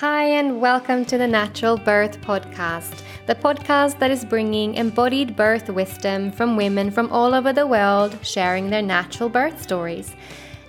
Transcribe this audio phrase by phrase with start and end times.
[0.00, 5.68] Hi, and welcome to the Natural Birth Podcast, the podcast that is bringing embodied birth
[5.68, 10.16] wisdom from women from all over the world sharing their natural birth stories.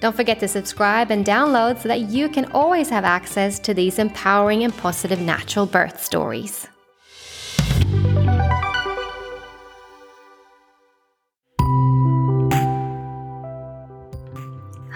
[0.02, 4.00] Don't forget to subscribe and download so that you can always have access to these
[4.00, 6.68] empowering and positive natural birth stories.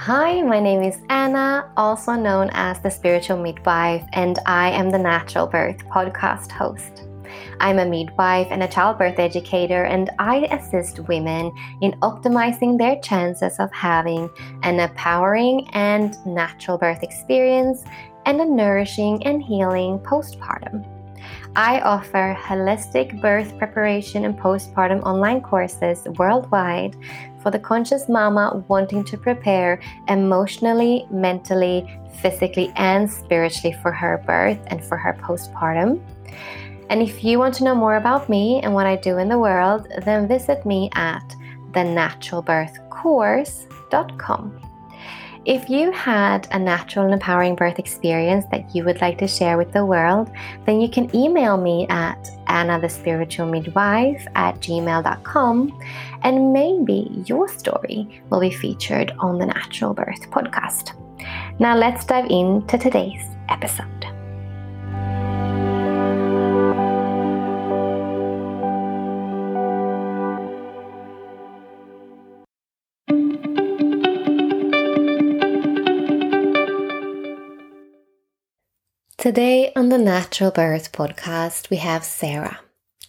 [0.06, 5.00] Hi, my name is Anna, also known as the Spiritual Midwife, and I am the
[5.00, 7.08] Natural Birth podcast host.
[7.60, 13.58] I'm a midwife and a childbirth educator, and I assist women in optimizing their chances
[13.58, 14.30] of having
[14.62, 17.84] an empowering and natural birth experience
[18.28, 20.86] and a nourishing and healing postpartum.
[21.56, 26.96] I offer holistic birth preparation and postpartum online courses worldwide
[27.46, 31.86] for the conscious mama wanting to prepare emotionally, mentally,
[32.20, 36.02] physically, and spiritually for her birth and for her postpartum.
[36.90, 39.38] And if you want to know more about me and what I do in the
[39.38, 41.36] world, then visit me at
[41.74, 44.66] thenaturalbirthcourse.com.
[45.46, 49.60] If you had a natural and empowering birth experience that you would like to share
[49.60, 50.32] with the world,
[50.66, 55.80] then you can email me at annathespiritualmidwife at gmail.com
[56.26, 61.00] and maybe your story will be featured on the Natural Birth podcast.
[61.60, 63.86] Now let's dive into today's episode.
[79.18, 82.65] Today on the Natural Birth podcast, we have Sarah.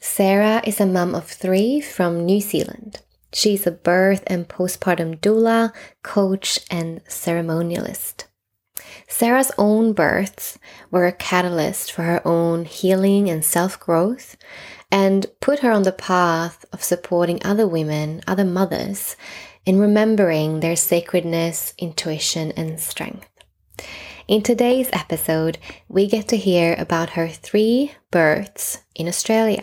[0.08, 3.00] Sarah is a mum of three from New Zealand.
[3.34, 8.24] She's a birth and postpartum doula, coach, and ceremonialist.
[9.08, 10.58] Sarah's own births
[10.90, 14.36] were a catalyst for her own healing and self growth
[14.90, 19.16] and put her on the path of supporting other women, other mothers,
[19.66, 23.28] in remembering their sacredness, intuition, and strength.
[24.28, 29.62] In today's episode, we get to hear about her three births in Australia.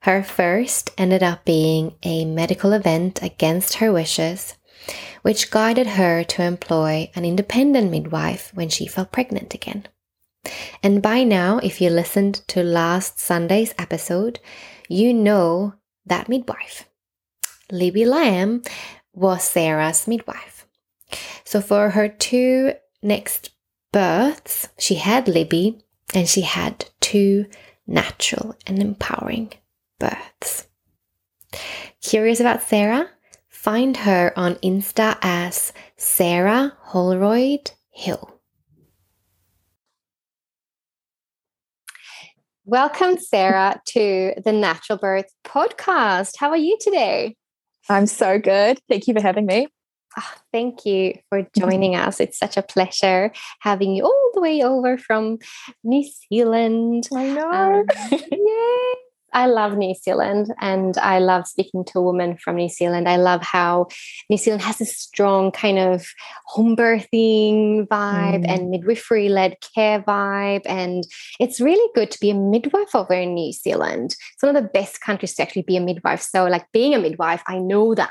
[0.00, 4.54] Her first ended up being a medical event against her wishes,
[5.22, 9.86] which guided her to employ an independent midwife when she fell pregnant again.
[10.82, 14.40] And by now, if you listened to last Sunday's episode,
[14.88, 16.88] you know that midwife.
[17.70, 18.62] Libby Lamb
[19.14, 20.66] was Sarah's midwife.
[21.44, 22.72] So for her two
[23.02, 23.50] next
[23.92, 25.78] births, she had Libby
[26.12, 27.46] and she had two
[27.86, 29.52] natural and empowering
[29.98, 30.66] births.
[32.00, 33.08] Curious about Sarah?
[33.48, 38.40] Find her on Insta as Sarah Holroyd Hill.
[42.64, 46.32] Welcome, Sarah, to the Natural Birth podcast.
[46.38, 47.36] How are you today?
[47.88, 48.78] I'm so good.
[48.88, 49.68] Thank you for having me.
[50.18, 52.20] Oh, thank you for joining us.
[52.20, 55.38] It's such a pleasure having you all the way over from
[55.84, 57.08] New Zealand.
[57.14, 57.50] I know.
[57.50, 57.86] Um,
[58.30, 58.94] yay.
[59.32, 63.08] I love New Zealand and I love speaking to a woman from New Zealand.
[63.08, 63.88] I love how
[64.28, 66.06] New Zealand has a strong kind of
[66.46, 68.48] home birthing vibe mm.
[68.48, 70.62] and midwifery led care vibe.
[70.66, 71.04] And
[71.40, 74.14] it's really good to be a midwife over in New Zealand.
[74.34, 76.20] It's one of the best countries to actually be a midwife.
[76.20, 78.10] So, like being a midwife, I know that.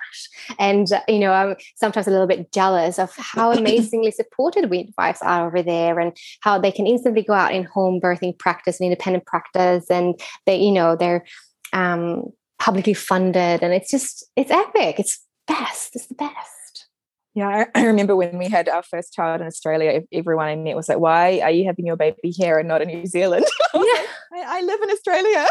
[0.59, 5.47] And, you know, I'm sometimes a little bit jealous of how amazingly supported midwives are
[5.47, 9.25] over there and how they can instantly go out in home birthing practice and independent
[9.25, 9.89] practice.
[9.89, 11.25] And they, you know, they're they're
[11.73, 12.25] um,
[12.59, 14.99] publicly funded, and it's just it's epic.
[14.99, 15.95] It's best.
[15.95, 16.87] It's the best.
[17.33, 20.89] Yeah, I remember when we had our first child in Australia, everyone I met was
[20.89, 23.45] like, Why are you having your baby here and not in New Zealand?
[23.73, 24.37] I, yeah.
[24.37, 25.47] like, I, I, live in Australia.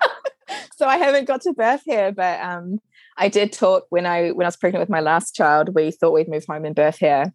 [0.76, 2.12] so I haven't got to birth here.
[2.12, 2.78] But um,
[3.16, 6.12] I did talk when I when I was pregnant with my last child, we thought
[6.12, 7.32] we'd move home and birth here.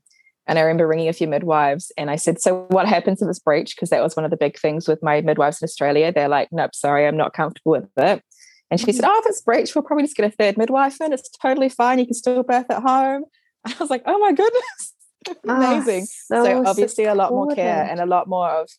[0.48, 3.40] And I remember ringing a few midwives and I said, So what happens if it's
[3.40, 3.76] breech?
[3.76, 6.12] Because that was one of the big things with my midwives in Australia.
[6.12, 8.24] They're like, Nope, sorry, I'm not comfortable with it.
[8.72, 9.12] And she said, mm-hmm.
[9.14, 11.14] Oh, if it's breech, we'll probably just get a third midwife in.
[11.14, 12.00] It's totally fine.
[12.00, 13.26] You can still birth at home.
[13.66, 14.94] I was like, Oh my goodness.
[15.48, 16.08] Amazing.
[16.32, 17.14] Oh, so, so, obviously supportive.
[17.14, 18.70] a lot more care and a lot more of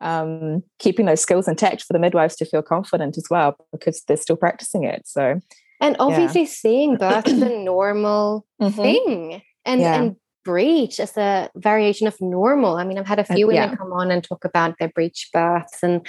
[0.00, 4.16] um, keeping those skills intact for the midwives to feel confident as well because they're
[4.16, 5.02] still practicing it.
[5.06, 5.40] So,
[5.80, 6.48] and obviously, yeah.
[6.48, 8.80] seeing birth as a normal mm-hmm.
[8.80, 9.94] thing and yeah.
[10.00, 12.76] and breech as a variation of normal.
[12.76, 15.28] I mean, I've had a few uh, women come on and talk about their breech
[15.32, 16.06] births, and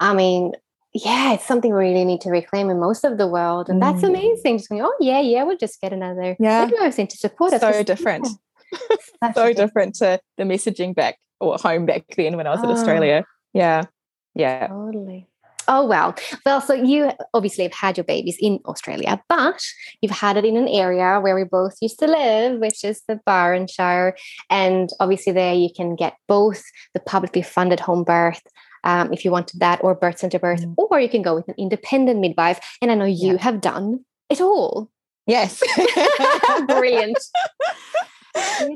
[0.00, 0.52] I mean,
[0.94, 3.84] yeah, it's something we really need to reclaim in most of the world, and mm.
[3.84, 4.56] that's amazing.
[4.58, 6.64] Just going, oh yeah, yeah, we'll just get another yeah.
[6.64, 7.60] midwives in to support us.
[7.60, 8.26] So different.
[9.34, 12.64] so different to the messaging back or home back then when I was oh.
[12.64, 13.24] in Australia.
[13.52, 13.84] Yeah.
[14.34, 14.68] Yeah.
[14.68, 15.28] Totally.
[15.68, 16.14] Oh, well.
[16.44, 19.62] Well, so you obviously have had your babies in Australia, but
[20.00, 23.20] you've had it in an area where we both used to live, which is the
[23.26, 24.16] Byron Shire.
[24.50, 26.62] And obviously, there you can get both
[26.94, 28.42] the publicly funded home birth
[28.84, 30.74] um, if you wanted that, or birth center birth, mm.
[30.76, 32.78] or you can go with an independent midwife.
[32.80, 33.42] And I know you yeah.
[33.42, 34.90] have done it all.
[35.26, 35.60] Yes.
[36.66, 37.18] Brilliant.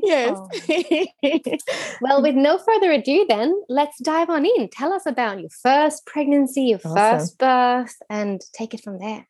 [0.03, 0.37] yes.
[2.01, 4.69] well, with no further ado, then let's dive on in.
[4.69, 6.95] Tell us about your first pregnancy, your awesome.
[6.95, 9.27] first birth, and take it from there.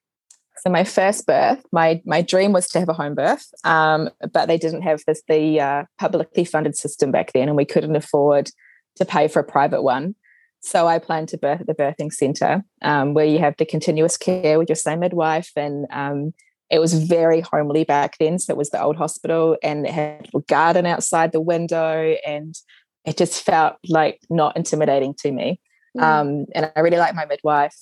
[0.64, 4.46] So my first birth, my my dream was to have a home birth, um, but
[4.46, 8.52] they didn't have this the uh, publicly funded system back then, and we couldn't afford
[8.98, 10.16] to pay for a private one.
[10.60, 14.18] So I planned to birth at the birthing centre, um, where you have the continuous
[14.18, 16.34] care with your same midwife and um,
[16.72, 18.40] it was very homely back then.
[18.40, 22.56] So it was the old hospital and it had a garden outside the window and
[23.04, 25.60] it just felt like not intimidating to me.
[25.98, 26.02] Mm.
[26.02, 27.76] Um, and I really liked my midwife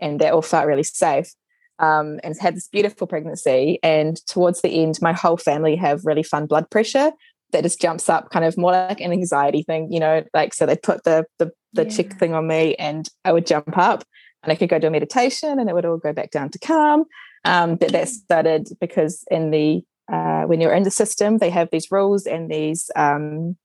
[0.00, 1.32] and they all felt really safe.
[1.78, 3.78] Um, and had this beautiful pregnancy.
[3.82, 7.12] And towards the end, my whole family have really fun blood pressure
[7.52, 10.22] that just jumps up, kind of more like an anxiety thing, you know.
[10.34, 11.88] Like so, they put the the, the yeah.
[11.88, 14.04] check thing on me, and I would jump up,
[14.42, 16.58] and I could go do a meditation, and it would all go back down to
[16.58, 17.06] calm.
[17.44, 19.82] Um, but that started because in the
[20.12, 23.56] uh, when you're in the system, they have these rules and these um,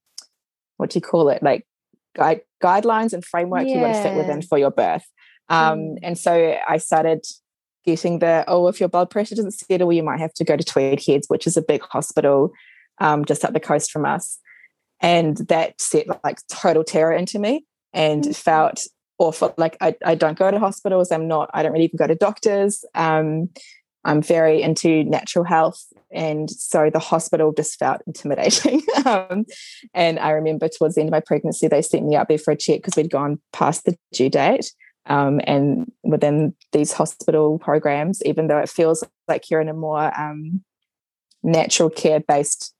[0.78, 1.66] what do you call it, like
[2.16, 3.76] guide, guidelines and framework yeah.
[3.76, 5.06] you want to fit within for your birth.
[5.50, 5.98] Um, mm.
[6.04, 7.26] And so I started
[7.86, 10.64] getting the oh, if your blood pressure doesn't settle, you might have to go to
[10.64, 12.52] Tweed Heads, which is a big hospital
[13.00, 14.40] um, just up the coast from us.
[15.02, 18.36] And that set like total terror into me and mm.
[18.36, 18.82] felt
[19.18, 19.54] awful.
[19.58, 21.12] Like I, I don't go to hospitals.
[21.12, 22.86] I'm not, I don't really even go to doctors.
[22.94, 23.50] Um,
[24.04, 25.84] I'm very into natural health.
[26.12, 28.84] And so the hospital just felt intimidating.
[29.06, 29.46] um,
[29.94, 32.52] and I remember towards the end of my pregnancy, they sent me up there for
[32.52, 34.72] a check because we'd gone past the due date.
[35.08, 40.18] Um, and within these hospital programs, even though it feels like you're in a more
[40.20, 40.64] um,
[41.44, 42.75] natural care based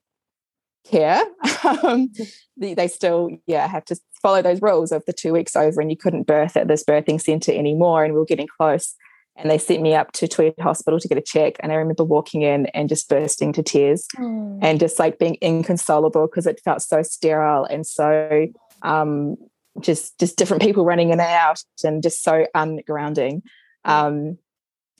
[0.86, 1.22] care,
[1.84, 2.12] um,
[2.58, 5.98] they still yeah have to follow those rules of the two weeks over and you
[5.98, 8.96] couldn't birth at this birthing centre anymore and we were getting close.
[9.38, 12.06] And they sent me up to Tweed Hospital to get a check and I remember
[12.06, 14.60] walking in and just bursting to tears mm.
[14.62, 18.48] and just like being inconsolable because it felt so sterile and so
[18.82, 19.36] um,
[19.82, 23.42] just just different people running in and out and just so ungrounding.
[23.84, 24.38] Um,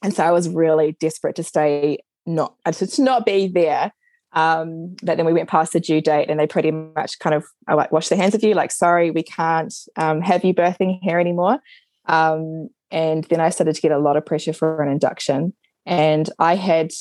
[0.04, 3.92] and so I was really desperate to stay not to not be there
[4.36, 7.46] um, but then we went past the due date and they pretty much kind of
[7.74, 11.20] like wash their hands of you, like, sorry, we can't um, have you birthing here
[11.20, 11.60] anymore.
[12.08, 15.54] Um, and then I started to get a lot of pressure for an induction.
[15.86, 16.92] And I had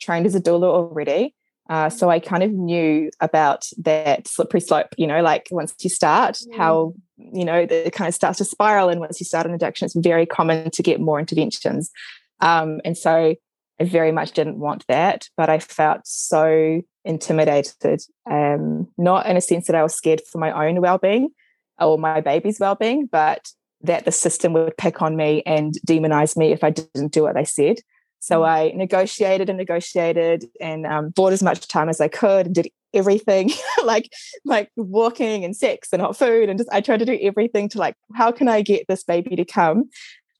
[0.00, 1.34] trained as a doula already.
[1.68, 5.90] Uh, so I kind of knew about that slippery slope, you know, like once you
[5.90, 6.56] start, mm.
[6.56, 8.88] how, you know, it kind of starts to spiral.
[8.88, 11.92] And once you start an induction, it's very common to get more interventions.
[12.40, 13.36] Um, and so
[13.80, 19.40] I very much didn't want that, but I felt so intimidated, um, not in a
[19.40, 21.30] sense that I was scared for my own well being
[21.78, 23.50] or my baby's well being, but
[23.82, 27.34] that the system would pick on me and demonize me if I didn't do what
[27.34, 27.78] they said.
[28.18, 28.48] So mm.
[28.48, 32.68] I negotiated and negotiated and um, bought as much time as I could and did
[32.92, 33.50] everything
[33.84, 34.12] like
[34.44, 37.78] like walking and sex and hot food and just I tried to do everything to
[37.78, 39.88] like how can I get this baby to come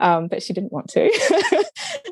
[0.01, 1.03] um, but she didn't want to.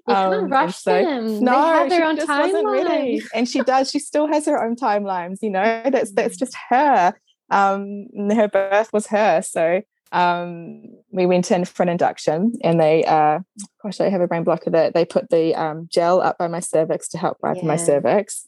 [0.09, 1.41] you um, can't rush so, them.
[1.43, 2.65] No, they have their own timeline.
[2.65, 3.23] Really.
[3.35, 3.91] And she does.
[3.91, 5.39] She still has her own timelines.
[5.43, 6.39] You know, that's that's mm.
[6.39, 7.15] just her.
[7.51, 9.43] Um, her birth was her.
[9.43, 13.41] So um, we went in for an induction, and they, uh,
[13.83, 16.61] gosh, I have a brain blocker that they put the um, gel up by my
[16.61, 17.69] cervix to help ripen yeah.
[17.69, 18.47] my cervix.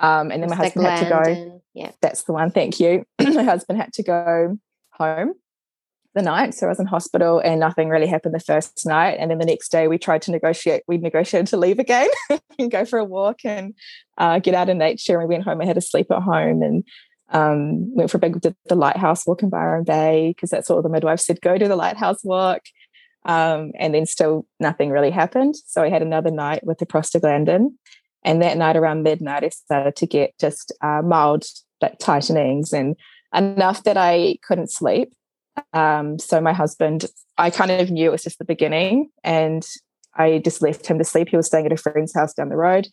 [0.00, 1.62] Um, and then my husband had to go.
[1.74, 2.50] Yeah, that's the one.
[2.50, 3.04] Thank you.
[3.20, 4.58] my husband had to go
[4.90, 5.34] home
[6.14, 6.54] the night.
[6.54, 9.16] So I was in hospital and nothing really happened the first night.
[9.18, 12.08] And then the next day we tried to negotiate, we negotiated to leave again
[12.58, 13.74] and go for a walk and
[14.16, 15.18] uh, get out in nature.
[15.18, 16.84] And we went home, I had to sleep at home and
[17.30, 20.82] um, went for a big did the lighthouse walk in Byron Bay because that's what
[20.82, 22.62] the midwife said, go do the lighthouse walk.
[23.26, 25.56] Um, and then still nothing really happened.
[25.66, 27.70] So I had another night with the prostaglandin.
[28.22, 31.44] And that night around midnight, I started to get just uh, mild
[31.80, 32.96] like tightenings and
[33.34, 35.12] enough that I couldn't sleep
[35.72, 37.06] Um, so my husband,
[37.38, 39.64] I kind of knew it was just the beginning, and
[40.14, 41.28] I just left him to sleep.
[41.28, 42.88] He was staying at a friend's house down the road,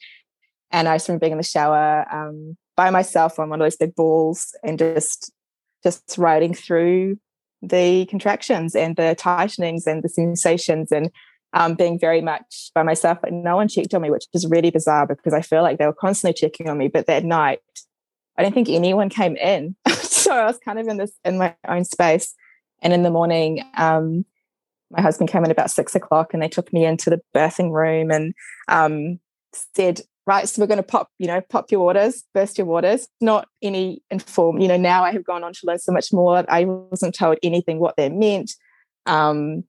[0.72, 3.78] and I just remember being in the shower um, by myself on one of those
[3.78, 5.32] big balls and just
[5.84, 7.18] just riding through
[7.62, 11.12] the contractions and the tightenings and the sensations and
[11.54, 13.20] um, being very much by myself.
[13.22, 15.86] But no one checked on me, which is really bizarre because I feel like they
[15.86, 16.88] were constantly checking on me.
[16.88, 17.60] But that night,
[18.38, 21.56] I don't think anyone came in, so I was kind of in this in my
[21.68, 22.34] own space.
[22.82, 24.26] And in the morning, um,
[24.90, 28.12] my husband came in about six o'clock, and they took me into the birthing room
[28.12, 28.34] and
[28.68, 29.20] um,
[29.76, 33.08] said, right so we're going to pop you know pop your waters burst your waters
[33.20, 36.46] not any informed, you know now i have gone on to learn so much more.
[36.48, 38.52] I wasn't told anything what they meant.
[39.06, 39.64] Um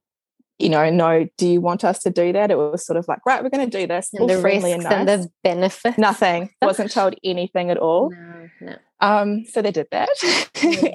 [0.59, 2.51] you know no do you want us to do that?
[2.51, 4.11] It was sort of like right we're going to do this.
[4.13, 4.93] And the risks and, nice.
[4.93, 5.99] and the benefits.
[5.99, 6.51] Nothing.
[6.61, 8.11] Wasn't told anything at all.
[8.11, 8.77] No, no.
[9.03, 10.09] Um, so they did that,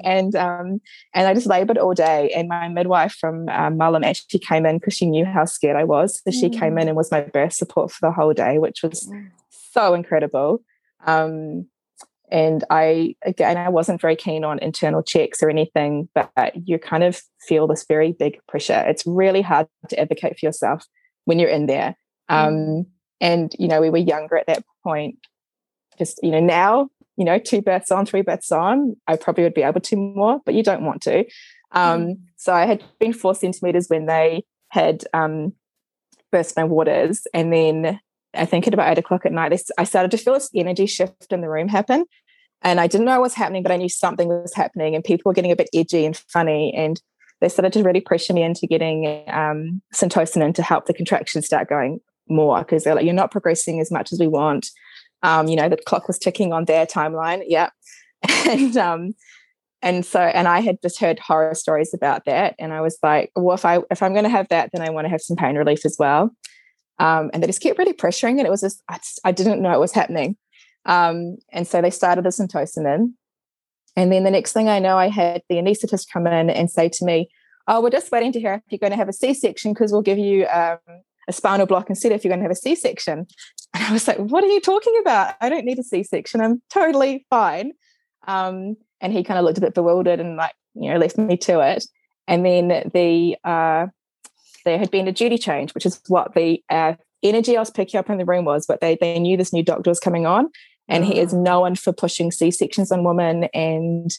[0.04, 0.80] and um,
[1.14, 2.32] and I just laboured all day.
[2.34, 5.84] And my midwife from um, Mullum actually came in because she knew how scared I
[5.84, 6.22] was.
[6.24, 6.88] So she came in mm.
[6.88, 9.12] and was my birth support for the whole day, which was
[9.50, 10.62] so incredible.
[11.06, 11.66] Um,
[12.30, 16.30] and I, again, I wasn't very keen on internal checks or anything, but
[16.66, 18.84] you kind of feel this very big pressure.
[18.86, 20.84] It's really hard to advocate for yourself
[21.24, 21.96] when you're in there.
[22.28, 22.86] Um, mm.
[23.20, 25.18] And, you know, we were younger at that point.
[25.98, 26.88] Just, you know, now,
[27.18, 30.40] you know, two births on, three births on, I probably would be able to more,
[30.46, 31.24] but you don't want to.
[31.72, 32.14] Um, mm.
[32.36, 35.52] So I had been four centimeters when they had um,
[36.30, 37.26] burst my waters.
[37.34, 38.00] And then
[38.34, 41.32] I think at about eight o'clock at night, I started to feel this energy shift
[41.32, 42.04] in the room happen.
[42.62, 45.28] And I didn't know what was happening, but I knew something was happening and people
[45.28, 46.72] were getting a bit edgy and funny.
[46.76, 47.00] And
[47.40, 51.68] they started to really pressure me into getting um, Syntocinon to help the contractions start
[51.68, 54.70] going more because they're like, you're not progressing as much as we want.
[55.22, 57.44] Um, you know, the clock was ticking on their timeline.
[57.46, 57.70] Yeah.
[58.48, 59.12] And, um,
[59.80, 62.54] and so, and I had just heard horror stories about that.
[62.58, 64.90] And I was like, well, if I, if I'm going to have that, then I
[64.90, 66.34] want to have some pain relief as well.
[66.98, 69.62] Um, and they just kept really pressuring and it was just I, just, I didn't
[69.62, 70.36] know it was happening
[70.84, 73.12] um, and so they started the syntocinon
[73.94, 76.88] and then the next thing i know i had the anaesthetist come in and say
[76.88, 77.28] to me
[77.68, 80.02] oh we're just waiting to hear if you're going to have a c-section because we'll
[80.02, 80.78] give you um,
[81.28, 83.26] a spinal block instead if you're going to have a c-section
[83.74, 86.62] and i was like what are you talking about i don't need a c-section i'm
[86.70, 87.72] totally fine
[88.26, 91.36] um, and he kind of looked a bit bewildered and like you know left me
[91.36, 91.86] to it
[92.28, 93.86] and then the uh,
[94.64, 97.98] there had been a duty change, which is what the uh, energy I was picking
[97.98, 98.66] up in the room was.
[98.66, 100.50] But they they knew this new doctor was coming on,
[100.88, 101.38] and he is ah.
[101.38, 104.10] known for pushing C sections on women and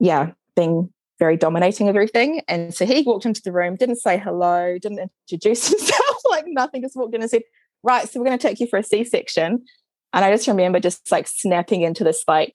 [0.00, 2.40] yeah, being very dominating of everything.
[2.48, 6.80] And so he walked into the room, didn't say hello, didn't introduce himself, like nothing,
[6.80, 7.42] just walked in and said,
[7.82, 9.64] Right, so we're going to take you for a C section.
[10.12, 12.54] And I just remember just like snapping into this, like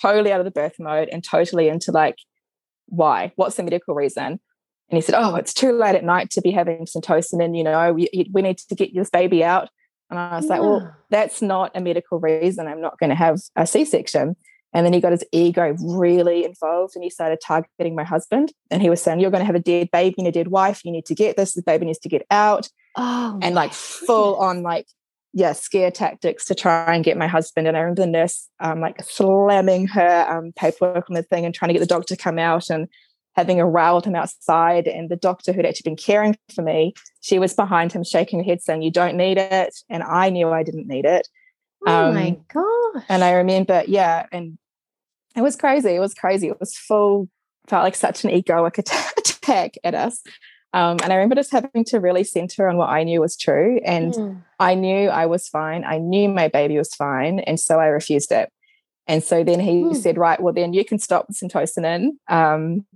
[0.00, 2.16] totally out of the birth mode and totally into like,
[2.86, 3.32] why?
[3.36, 4.40] What's the medical reason?
[4.90, 7.56] And he said, Oh, it's too late at night to be having Syntocinon.
[7.56, 9.68] You know, we, we need to get this baby out.
[10.10, 10.50] And I was yeah.
[10.50, 12.66] like, Well, that's not a medical reason.
[12.66, 14.36] I'm not going to have a C section.
[14.72, 18.52] And then he got his ego really involved and he started targeting my husband.
[18.70, 20.84] And he was saying, You're going to have a dead baby and a dead wife.
[20.84, 21.54] You need to get this.
[21.54, 22.68] The baby needs to get out.
[22.96, 24.86] Oh, and like full on, like,
[25.32, 27.68] yeah, scare tactics to try and get my husband.
[27.68, 31.54] And I remember the nurse um, like slamming her um, paperwork on the thing and
[31.54, 32.68] trying to get the doctor to come out.
[32.68, 32.88] And
[33.36, 34.86] having a row with him outside.
[34.86, 38.44] And the doctor who'd actually been caring for me, she was behind him shaking her
[38.44, 39.74] head saying, You don't need it.
[39.88, 41.28] And I knew I didn't need it.
[41.86, 43.04] Oh um, my gosh.
[43.08, 44.58] And I remember, yeah, and
[45.36, 45.90] it was crazy.
[45.90, 46.48] It was crazy.
[46.48, 47.28] It was full,
[47.68, 48.78] felt like such an egoic
[49.18, 50.22] attack at us.
[50.72, 53.80] Um, and I remember just having to really center on what I knew was true.
[53.84, 54.42] And mm.
[54.58, 55.84] I knew I was fine.
[55.84, 57.40] I knew my baby was fine.
[57.40, 58.52] And so I refused it.
[59.08, 59.96] And so then he mm.
[59.96, 62.10] said, right, well, then you can stop the Syntocinon.
[62.28, 62.86] Um,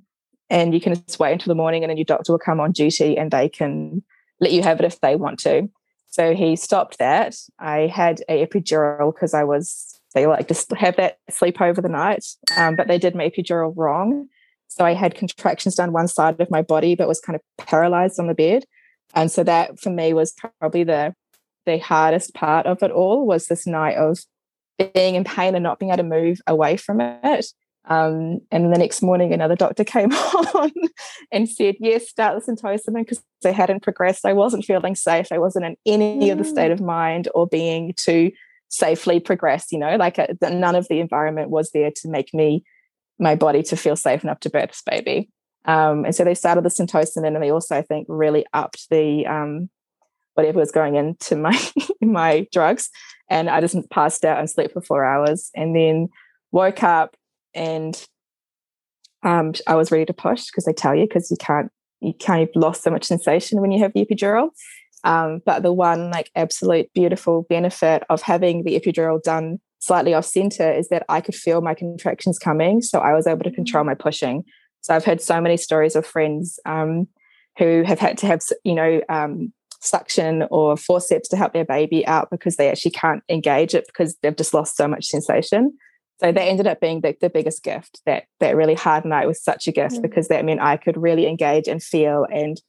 [0.51, 2.71] and you can just wait until the morning and then your doctor will come on
[2.71, 4.03] duty and they can
[4.41, 5.69] let you have it if they want to.
[6.07, 7.35] So he stopped that.
[7.59, 11.89] I had a epidural because I was they like just have that sleep over the
[11.89, 12.25] night,
[12.57, 14.29] um, but they did my epidural wrong.
[14.75, 18.19] So I had contractions down one side of my body, but was kind of paralyzed
[18.19, 18.65] on the bed.
[19.15, 21.15] And so that for me was probably the
[21.67, 24.19] the hardest part of it all was this night of
[24.93, 27.47] being in pain and not being able to move away from it.
[27.87, 30.73] Um, and the next morning, another doctor came on
[31.33, 34.27] and said, Yes, start the syntocinon because I hadn't progressed.
[34.27, 35.29] I wasn't feeling safe.
[35.31, 36.33] I wasn't in any mm.
[36.33, 38.31] of the state of mind or being to
[38.69, 39.71] safely progress.
[39.71, 42.65] You know, like a, uh, none of the environment was there to make me,
[43.25, 45.31] my body to feel safe enough to birth this baby.
[45.65, 49.27] Um, and so they started the syntocinon and they also, I think, really upped the
[49.27, 49.71] um,
[50.35, 51.59] whatever was going into my
[52.01, 52.91] my drugs.
[53.31, 56.09] And I just passed out and slept for four hours and then
[56.53, 57.17] woke up
[57.55, 58.07] and
[59.23, 62.47] um, I was ready to push because they tell you because you can't you kind
[62.47, 64.51] of lost so much sensation when you have the epidural.
[65.05, 70.25] Um, but the one like absolute beautiful benefit of having the epidural done slightly off
[70.25, 73.85] center is that I could feel my contractions coming, so I was able to control
[73.85, 74.45] my pushing.
[74.81, 77.09] So I've heard so many stories of friends um,
[77.59, 82.07] who have had to have you know um, suction or forceps to help their baby
[82.07, 85.77] out because they actually can't engage it because they've just lost so much sensation.
[86.21, 88.01] So that ended up being the, the biggest gift.
[88.07, 90.03] That that really hard night was such a gift mm.
[90.03, 92.27] because that meant I could really engage and feel.
[92.33, 92.61] And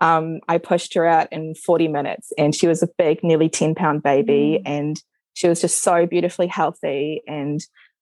[0.00, 3.74] um, I pushed her out in 40 minutes, and she was a big, nearly 10
[3.74, 4.62] pound baby, mm.
[4.64, 5.02] and
[5.34, 7.60] she was just so beautifully healthy, and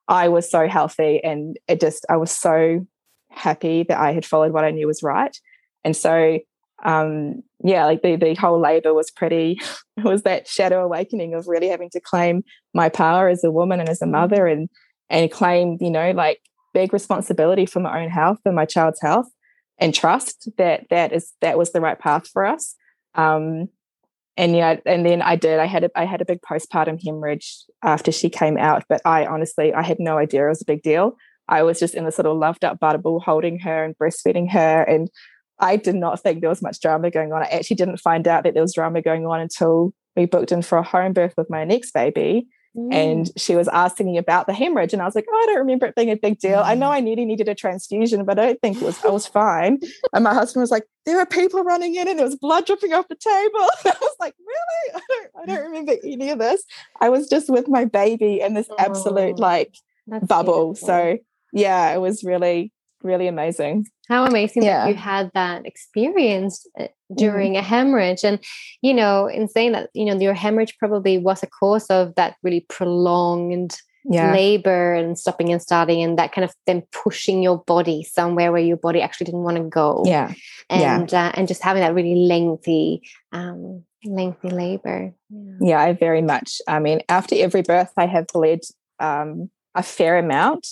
[0.09, 2.87] I was so healthy, and it just I was so
[3.31, 5.37] happy that I had followed what I knew was right.
[5.85, 6.39] And so
[6.85, 9.61] um, yeah, like the the whole labor was pretty.
[9.97, 12.43] It was that shadow awakening of really having to claim
[12.75, 14.13] my power as a woman and as a mm.
[14.13, 14.69] mother, and
[15.09, 16.41] and claim you know like
[16.73, 19.29] big responsibility for my own health and my child's health,
[19.79, 22.75] and trust that that is that was the right path for us.
[23.15, 23.69] Um,
[24.41, 25.59] and yeah, and then I did.
[25.59, 29.27] I had a I had a big postpartum hemorrhage after she came out, but I
[29.27, 31.19] honestly I had no idea it was a big deal.
[31.47, 35.11] I was just in sort of loved up butterball holding her and breastfeeding her and
[35.59, 37.43] I did not think there was much drama going on.
[37.43, 40.63] I actually didn't find out that there was drama going on until we booked in
[40.63, 42.49] for a home birth with my next baby.
[42.77, 42.95] Mm.
[42.95, 45.59] And she was asking me about the hemorrhage, and I was like, "Oh, I don't
[45.59, 46.61] remember it being a big deal.
[46.61, 46.95] I know mm.
[46.95, 49.05] I nearly needed a transfusion, but I don't think it was.
[49.05, 49.81] I was fine."
[50.13, 52.93] And my husband was like, "There were people running in, and there was blood dripping
[52.93, 54.95] off the table." And I was like, "Really?
[54.95, 55.31] I don't.
[55.43, 56.65] I don't remember any of this.
[57.01, 59.75] I was just with my baby in this oh, absolute like
[60.07, 60.87] bubble." Beautiful.
[60.87, 61.19] So
[61.53, 63.87] yeah, it was really really amazing.
[64.09, 64.85] How amazing yeah.
[64.85, 67.15] that you had that experience uh, mm-hmm.
[67.17, 67.61] during mm-hmm.
[67.61, 68.25] a hemorrhage.
[68.25, 68.39] And,
[68.83, 72.37] you know, in saying that, you know, your hemorrhage probably was a cause of that
[72.43, 74.33] really prolonged yeah.
[74.33, 78.63] labor and stopping and starting and that kind of then pushing your body somewhere where
[78.63, 80.03] your body actually didn't want to go.
[80.07, 80.33] Yeah.
[80.69, 81.27] And, yeah.
[81.27, 83.03] Uh, and just having that really lengthy,
[83.33, 85.13] um, lengthy labor.
[85.29, 85.53] Yeah.
[85.61, 86.61] yeah, I very much.
[86.67, 88.61] I mean, after every birth, I have bled
[88.99, 90.67] um, a fair amount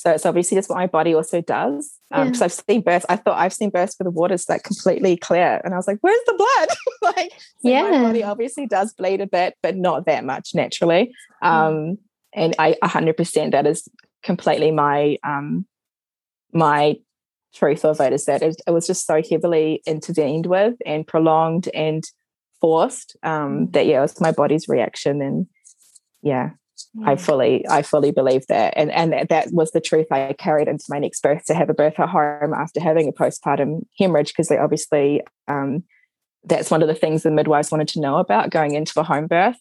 [0.00, 1.98] so it's obviously just what my body also does.
[2.10, 2.32] Um, yeah.
[2.32, 3.04] So I've seen births.
[3.10, 5.98] I thought I've seen births where the water's like completely clear, and I was like,
[6.00, 6.68] "Where's the blood?"
[7.14, 11.12] like, so yeah, my body obviously does bleed a bit, but not that much naturally.
[11.42, 11.98] Um,
[12.32, 13.88] and I 100% that is
[14.22, 15.66] completely my um,
[16.54, 16.96] my
[17.52, 21.68] truth of it is that it, it was just so heavily intervened with and prolonged
[21.74, 22.04] and
[22.58, 23.72] forced um, mm.
[23.74, 25.46] that yeah, it was my body's reaction and
[26.22, 26.52] yeah
[27.06, 30.86] I fully, I fully believe that, and and that was the truth I carried into
[30.88, 34.48] my next birth to have a birth at home after having a postpartum hemorrhage because
[34.48, 35.84] they obviously um,
[36.44, 39.28] that's one of the things the midwives wanted to know about going into the home
[39.28, 39.56] birth.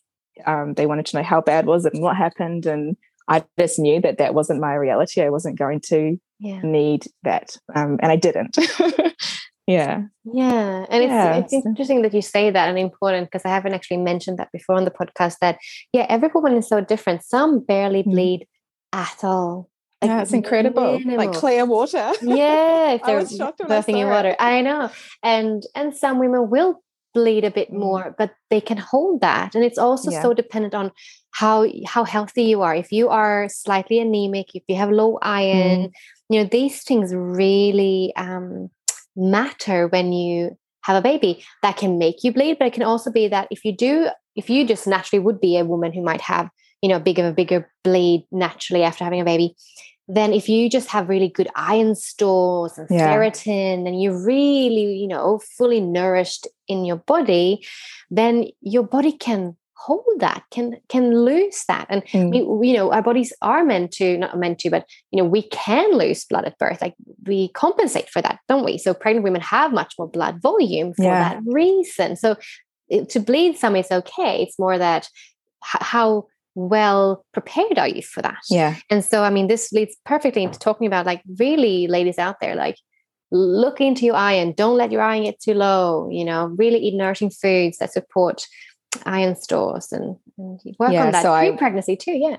[0.46, 3.78] Um, they wanted to know how bad was it and what happened, and I just
[3.78, 5.22] knew that that wasn't my reality.
[5.22, 6.62] I wasn't going to yeah.
[6.63, 8.58] need that, um, and I didn't.
[9.70, 11.36] yeah yeah and yeah.
[11.36, 14.52] It's, it's interesting that you say that and important because i haven't actually mentioned that
[14.52, 15.60] before on the podcast that
[15.94, 18.12] yeah every woman is so different some barely mm.
[18.12, 19.00] bleed mm.
[19.00, 19.70] at all
[20.02, 21.18] like yeah, it's incredible minimal.
[21.18, 23.22] like clear water yeah if they're
[23.68, 24.90] birthing in water i know
[25.22, 26.82] and and some women will
[27.14, 27.78] bleed a bit mm.
[27.78, 30.22] more but they can hold that and it's also yeah.
[30.22, 30.92] so dependent on
[31.32, 35.80] how how healthy you are if you are slightly anemic if you have low iron
[35.80, 35.92] mm.
[36.30, 38.70] you know these things really um
[39.15, 43.12] matter when you have a baby that can make you bleed but it can also
[43.12, 46.22] be that if you do if you just naturally would be a woman who might
[46.22, 46.50] have
[46.82, 49.56] you know big of a bigger bleed naturally after having a baby
[50.08, 53.08] then if you just have really good iron stores and yeah.
[53.08, 57.65] ferritin and you're really you know fully nourished in your body
[58.10, 61.88] then your body can hold that can can lose that.
[61.89, 62.60] And mm.
[62.60, 65.44] we, you know our bodies are meant to not meant to but you know we
[65.44, 66.82] can lose blood at birth.
[66.82, 68.78] Like we compensate for that don't we?
[68.78, 71.34] So pregnant women have much more blood volume for yeah.
[71.34, 72.15] that reason.
[72.15, 72.36] So
[73.10, 74.44] to bleed some is okay.
[74.44, 75.08] It's more that
[75.62, 78.39] how well prepared are you for that?
[78.50, 78.76] Yeah.
[78.89, 82.56] And so i mean this leads perfectly into talking about like really ladies out there
[82.56, 82.76] like
[83.32, 86.96] look into your iron don't let your iron get too low you know really eat
[86.96, 88.48] nourishing foods that support
[89.06, 92.38] iron stores and, and work yeah, on that so pre-pregnancy too yeah.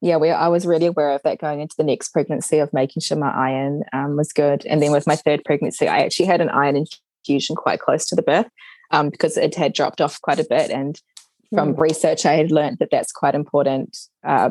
[0.00, 3.00] Yeah we, i was really aware of that going into the next pregnancy of making
[3.00, 4.64] sure my iron um, was good.
[4.66, 6.76] And then with my third pregnancy i actually had an iron
[7.24, 8.48] infusion quite close to the birth
[8.90, 10.70] um, because it had dropped off quite a bit.
[10.70, 11.00] And
[11.54, 11.80] from mm.
[11.80, 14.50] research i had learned that that's quite important uh,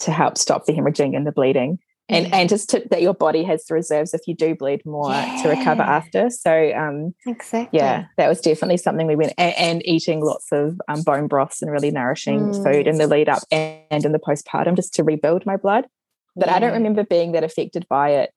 [0.00, 1.78] to help stop the hemorrhaging and the bleeding
[2.10, 2.36] and yeah.
[2.36, 5.42] and just to, that your body has the reserves if you do bleed more yeah.
[5.42, 9.86] to recover after so um exactly yeah that was definitely something we went and, and
[9.86, 12.64] eating lots of um, bone broths and really nourishing mm.
[12.64, 15.86] food in the lead up and, and in the postpartum just to rebuild my blood
[16.36, 16.56] but yeah.
[16.56, 18.30] i don't remember being that affected by it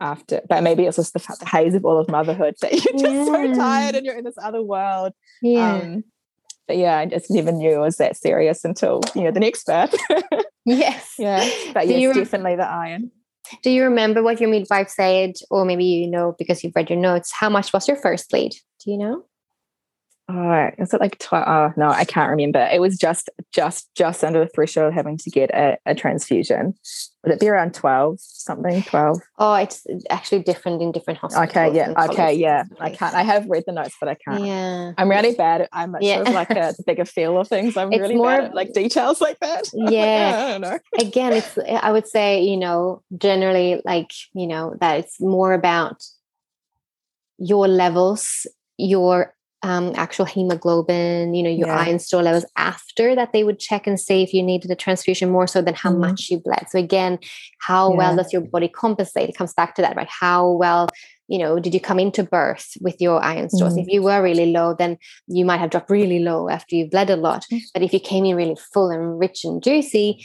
[0.00, 3.26] after, but maybe it's just the, the haze of all of motherhood that you're just
[3.26, 5.12] so tired and you're in this other world.
[5.42, 5.74] Yeah.
[5.74, 6.04] Um,
[6.68, 9.66] but yeah, I just never knew it was that serious until you know the next
[9.66, 9.94] birth.
[10.64, 11.14] yes.
[11.18, 13.10] yeah, but Do yes, definitely the iron.
[13.62, 16.98] Do you remember what your midwife said, or maybe you know because you've read your
[16.98, 17.32] notes?
[17.32, 18.52] How much was your first bleed?
[18.84, 19.24] Do you know?
[20.30, 21.44] Oh, is it like 12?
[21.46, 22.60] oh uh, no, I can't remember.
[22.70, 26.74] It was just just just under the threshold of having to get a, a transfusion.
[27.24, 28.82] Would it be around twelve something?
[28.82, 29.22] Twelve?
[29.38, 31.48] Oh, it's actually different in different hospitals.
[31.48, 32.64] Okay, yeah, okay, yeah.
[32.78, 33.14] I can't.
[33.14, 34.44] I have read the notes, but I can't.
[34.44, 34.92] Yeah.
[34.98, 35.62] I'm really bad.
[35.62, 36.16] At, I'm much Yeah.
[36.16, 37.74] sort of like a bigger feel of things.
[37.78, 39.64] I'm It's really more- bad at like details like that.
[39.72, 40.32] Like, Yeah.
[40.36, 40.78] "Oh, I don't know.
[41.00, 46.04] Again, it's I would say, you know, generally like, you know, that it's more about
[47.38, 51.76] your levels, your um, actual hemoglobin, you know, your Yeah.
[51.78, 55.30] iron store levels after that they would check and see if you needed a transfusion
[55.30, 55.98] more so than how Mhm.
[55.98, 56.66] much you bled.
[56.70, 57.18] So again,
[57.58, 59.28] how well does your body compensate?
[59.28, 60.08] It comes back to that, right?
[60.08, 60.88] How well,
[61.28, 63.74] you know, did you come into birth with your iron stores?
[63.74, 63.82] Mhm.
[63.82, 67.10] If you were really low, then you might have dropped really low after you bled
[67.10, 67.44] a lot.
[67.52, 67.60] Mm.
[67.74, 70.24] But if you came in really full and rich and juicy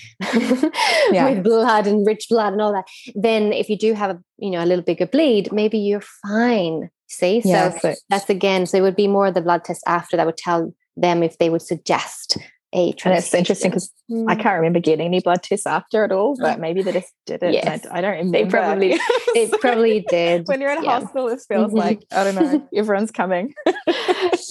[1.12, 1.30] Yeah.
[1.30, 2.86] with blood and rich blood and all that,
[3.16, 6.90] then if you do have a you know a little bigger bleed, maybe you're fine.
[7.08, 8.66] See, Yeah, so so- that's again.
[8.66, 11.38] So it would be more of the blood test after that would tell them if
[11.38, 12.38] they would suggest
[12.74, 14.42] a And it's interesting because I Mm.
[14.42, 17.54] can't remember getting any blood tests after at all, but maybe they just did it.
[17.54, 17.86] Yes.
[17.92, 18.38] I, I don't remember.
[18.38, 19.00] They probably-
[19.36, 20.48] It probably did.
[20.48, 21.00] when you're in a yeah.
[21.00, 21.78] hospital, it feels Mhm.
[21.78, 22.68] like I don't know.
[22.76, 23.54] Everyone's coming.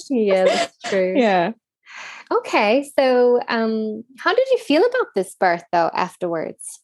[0.09, 1.13] yeah, that's true.
[1.17, 1.51] yeah.
[2.31, 6.79] Okay, so um, how did you feel about this birth though afterwards?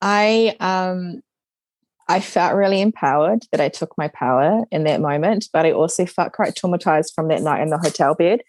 [0.00, 1.20] I um
[2.08, 6.06] I felt really empowered that I took my power in that moment, but I also
[6.06, 8.40] felt quite traumatized from that night in the hotel bed.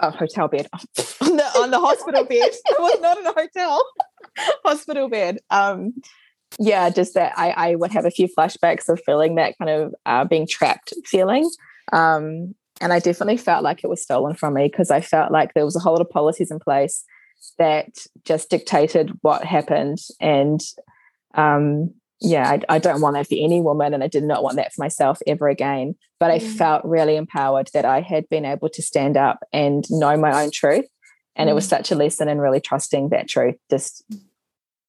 [0.00, 0.68] Uh, hotel bed
[1.20, 2.50] on the on the hospital bed.
[2.68, 3.84] I was not in a hotel.
[4.64, 5.38] hospital bed.
[5.50, 5.94] Um,
[6.58, 9.94] yeah, just that I I would have a few flashbacks of feeling that kind of
[10.06, 11.48] uh, being trapped feeling.
[11.92, 15.54] Um, and I definitely felt like it was stolen from me because I felt like
[15.54, 17.04] there was a whole lot of policies in place
[17.58, 17.88] that
[18.24, 20.60] just dictated what happened and
[21.34, 24.56] um yeah I, I don't want that for any woman and i did not want
[24.56, 25.94] that for myself ever again.
[26.18, 26.56] But i Mm.
[26.56, 30.50] felt really empowered that i had been able to stand up and know my own
[30.50, 30.86] truth.
[31.36, 31.70] And it was Mm.
[31.70, 34.04] such a lesson in really trusting that truth just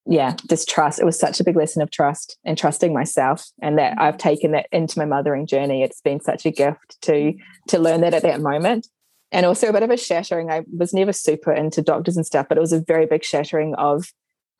[0.04, 0.98] yeah just trust.
[1.00, 4.50] It was such a big lesson of trust and trusting myself and that i've taken
[4.52, 5.82] that into my mothering journey.
[5.82, 7.32] It's been such a gift to
[7.68, 8.88] to learn that at that moment.
[9.30, 10.50] And also a bit of a shattering.
[10.50, 13.74] I was never super into doctors and stuff but it was a very big shattering
[13.76, 14.04] of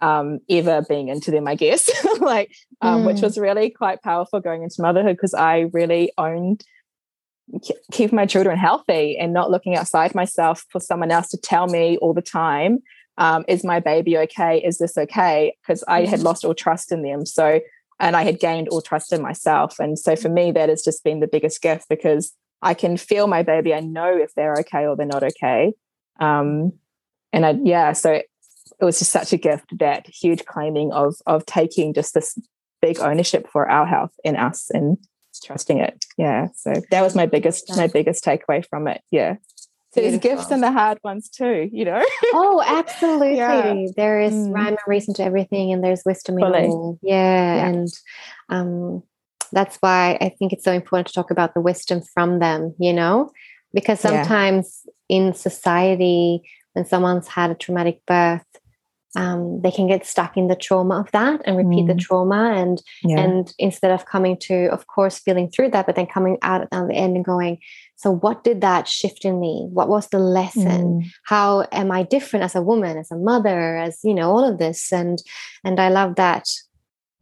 [0.02, 1.88] um, ever being into them, I guess,
[2.20, 3.22] like, um, which Mm.
[3.22, 6.64] was really quite powerful going into motherhood because I really owned
[7.64, 11.66] ke- keeping my children healthy and not looking outside myself for someone else to tell
[11.68, 12.78] me all the time,
[13.18, 14.58] um, is my baby okay?
[14.62, 15.54] Is this okay?
[15.62, 16.24] Because I had Mhm.
[16.24, 17.24] lost all trust in them.
[17.24, 17.60] So,
[18.00, 19.78] and I had gained all trust in myself.
[19.78, 23.26] And so for me, that has just been the biggest gift because I can feel
[23.28, 23.72] my baby.
[23.74, 25.74] I know if they're okay or they're not okay.
[26.18, 26.72] Um,
[27.32, 28.22] and I, yeah, so
[28.82, 32.36] it was just such a gift that huge claiming of of taking just this
[32.82, 34.98] big ownership for our health in us and
[35.44, 39.36] trusting it yeah so that was my biggest my biggest takeaway from it yeah
[39.94, 42.02] so there's gifts and the hard ones too you know
[42.34, 43.36] Oh, absolutely.
[43.36, 43.86] Yeah.
[43.96, 44.54] There is Mm.
[44.54, 46.98] rhyme and reason to everything, and there's wisdom in all.
[47.02, 47.66] Yeah, Yeah.
[47.68, 47.88] and
[48.48, 49.02] um,
[49.52, 52.74] that's why I think it's so important to talk about the wisdom from them.
[52.78, 53.30] You know,
[53.74, 54.10] because Yeah.
[54.22, 56.42] sometimes in society,
[56.72, 58.46] when someone's had a traumatic birth,
[59.14, 62.00] um, they can get stuck in the trauma of that and repeat the Mm.
[62.00, 63.20] trauma and yeah.
[63.20, 66.70] and instead of coming to of course feeling through that but then coming out at
[66.70, 67.58] the end and going
[67.96, 69.68] so what did that shift in me?
[69.70, 71.00] What was the lesson?
[71.02, 71.06] Mm.
[71.24, 74.58] how am i different as a woman as a mother as you know all of
[74.58, 74.92] this?
[74.92, 75.22] And
[75.64, 76.48] and i love that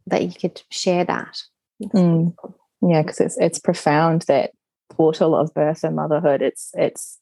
[0.06, 1.42] that you could share that.
[1.82, 2.34] Mm.
[2.82, 4.52] yeah because it's it's profound that
[4.90, 6.40] portal of birth and motherhood.
[6.42, 7.18] It's it's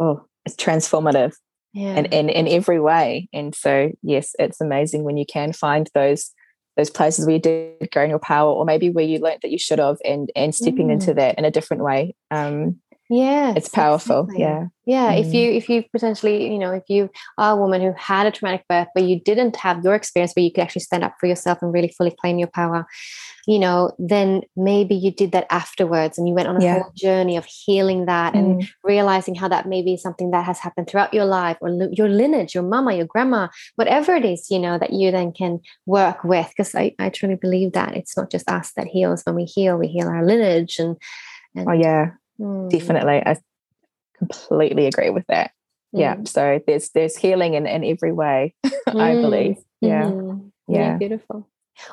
[0.00, 1.34] oh it's transformative
[1.72, 3.28] yeah and in, in every way.
[3.32, 6.30] And so, yes, it's amazing when you can find those
[6.76, 9.50] those places where you did go in your power, or maybe where you learned that
[9.50, 12.14] you should have, and and stepping into that in a different way.
[12.30, 12.80] Um,
[13.12, 14.28] yeah it's powerful.
[14.34, 15.34] Yeah, yeah if Mm.
[15.34, 18.64] you if you potentially you know if you are a woman who had a traumatic
[18.68, 21.58] birth but you didn't have your experience where you could actually stand up for yourself
[21.62, 22.80] and really fully claim your power
[23.46, 26.72] you know then maybe you did that afterwards and you went on a Yeah.
[26.74, 28.68] whole journey of healing that and Mm.
[28.92, 31.68] realizing how that may be something that has happened throughout your life or
[32.00, 35.60] your lineage your mama your grandma whatever it is you know that you then can
[35.86, 39.34] work with because I, I truly believe that it's not just us that heals when
[39.36, 40.96] we heal we heal our lineage and,
[41.54, 42.04] and oh yeah,
[42.40, 43.22] Mm, definitely.
[43.24, 43.36] I
[44.18, 45.52] completely agree with that.
[45.92, 46.16] Yeah.
[46.16, 48.54] mm, So there's there's healing in in every way.
[48.64, 49.56] I mm, believe.
[49.80, 50.10] Yeah.
[50.10, 50.98] Really Yeah.
[50.98, 51.48] beautiful.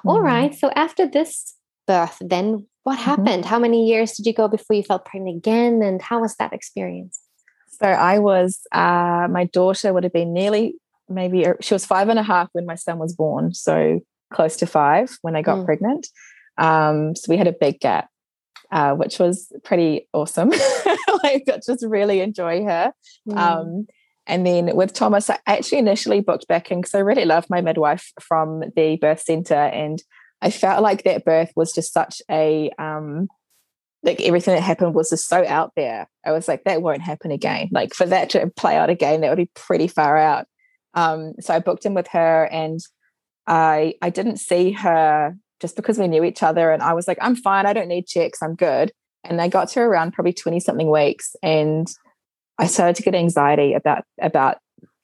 [0.05, 0.23] All Mm.
[0.23, 0.55] right.
[0.55, 1.55] So after this
[1.87, 3.05] birth, then what Mm-hmm.
[3.05, 3.45] happened?
[3.45, 5.81] How many years did you go before you felt pregnant again?
[5.81, 7.19] And how was that experience?
[7.81, 10.75] So I was, uh, my daughter would have been nearly,
[11.07, 13.53] maybe uh, she was five and a half when my son was born.
[13.53, 13.99] So
[14.33, 15.65] close to five when I got Mm.
[15.65, 16.07] pregnant.
[16.57, 18.09] Um, so we had a big gap,
[18.71, 20.51] uh, which was pretty awesome.
[20.53, 22.93] I just really enjoy her.
[23.27, 23.37] Mm.
[23.37, 23.87] Um,
[24.27, 27.61] and then with Thomas, I actually initially booked back in because I really loved my
[27.61, 29.55] midwife from the birth center.
[29.55, 30.01] And
[30.41, 33.27] I felt like that birth was just such a, um,
[34.03, 36.07] like everything that happened was just so out there.
[36.25, 37.69] I was like, that won't happen again.
[37.71, 40.45] Like for that to play out again, that would be pretty far out.
[40.93, 42.79] Um, so I booked in with her and
[43.47, 46.71] I I didn't see her just because we knew each other.
[46.71, 47.65] And I was like, I'm fine.
[47.65, 48.41] I don't need checks.
[48.41, 48.91] I'm good.
[49.23, 51.87] And I got to around probably 20 something weeks and
[52.57, 54.57] I started to get anxiety about about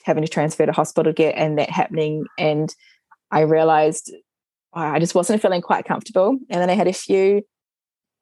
[0.04, 2.26] having to transfer to hospital get and that happening.
[2.38, 2.74] And
[3.32, 4.14] I realized
[4.74, 6.38] I just wasn't feeling quite comfortable.
[6.50, 7.42] And then I had a few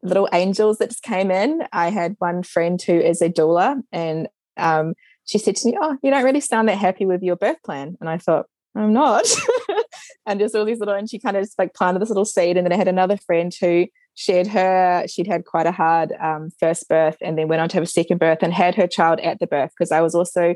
[0.04, 1.63] little angels that just came in.
[1.74, 4.93] I had one friend who is a doula, and um,
[5.26, 7.98] she said to me, "Oh, you don't really sound that happy with your birth plan."
[8.00, 9.26] And I thought, "I'm not."
[10.25, 12.57] and just all these little, and she kind of just like planted this little seed.
[12.57, 15.05] And then I had another friend who shared her.
[15.07, 17.88] She'd had quite a hard um, first birth, and then went on to have a
[17.88, 20.55] second birth, and had her child at the birth because I was also.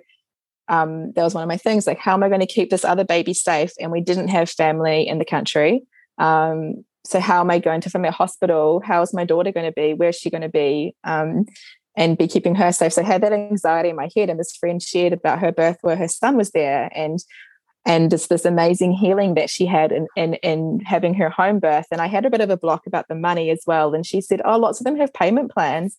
[0.70, 2.84] Um, that was one of my things like how am i going to keep this
[2.84, 5.84] other baby safe and we didn't have family in the country
[6.18, 8.82] um, so how am I going to from a hospital?
[8.84, 9.94] How is my daughter going to be?
[9.94, 10.94] Where's she going to be?
[11.06, 11.46] Um,
[11.96, 12.94] and be keeping her safe.
[12.94, 14.30] So I had that anxiety in my head.
[14.30, 17.20] And this friend shared about her birth where her son was there and
[17.88, 21.88] and just this amazing healing that she had in, in, in having her home birth.
[21.90, 23.96] And I had a bit of a block about the money as well.
[23.96, 25.98] And she said, Oh, lots of them have payment plans.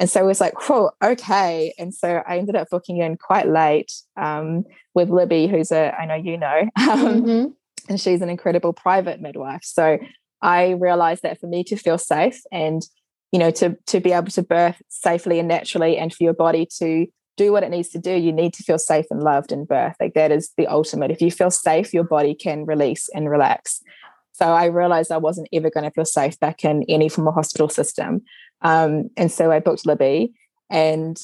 [0.00, 1.74] And so I was like, whoa, okay.
[1.78, 4.64] And so I ended up booking in quite late um,
[4.94, 7.54] with Libby, who's a, I know you know, um, Mhm.
[7.88, 9.62] and she's an incredible private midwife.
[9.62, 9.98] So
[10.42, 12.82] I realized that for me to feel safe and
[13.30, 16.66] you know to to be able to birth safely and naturally and for your body
[16.78, 17.06] to
[17.40, 19.96] do what it needs to do you need to feel safe and loved in birth.
[19.98, 21.10] Like that is the ultimate.
[21.10, 23.80] If you feel safe your body can release and relax.
[24.32, 27.34] So i realized i wasn't ever going to feel safe back in any form of
[27.34, 28.22] hospital system.
[28.60, 30.34] Um, and so i booked libby
[30.68, 31.18] and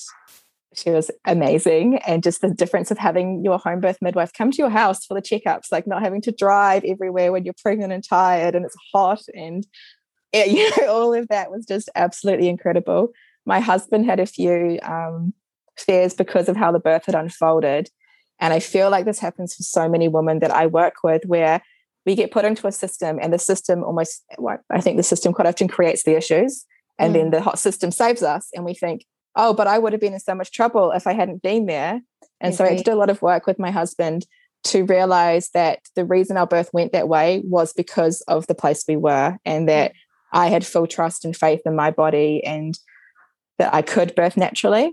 [0.75, 1.99] she was amazing.
[2.07, 5.15] And just the difference of having your home birth midwife come to your house for
[5.15, 8.77] the checkups like not having to drive everywhere when you're pregnant and tired and it's
[8.93, 9.67] hot and
[10.33, 13.11] yeah, you know all of that was just absolutely incredible.
[13.45, 15.33] My husband had a few um,
[15.79, 17.91] fears because of how the birth had unfolded
[18.41, 21.62] and i feel like this happens for so many women that i work with where
[22.05, 25.33] we get put into a system and the system almost well, i think the system
[25.33, 26.65] quite often creates the issues
[26.99, 27.33] and then mm.
[27.33, 29.05] the hot system saves us and we think
[29.37, 32.01] oh, but I would have been in so much trouble if I hadn't been there.
[32.41, 34.27] And so I did a lot of work with my husband
[34.65, 38.85] to realize that the reason our birth went that way was because of the place
[38.89, 39.67] we were and mm.
[39.69, 39.93] that
[40.33, 42.79] I had full trust and faith in my body and
[43.59, 44.93] that I could birth naturally.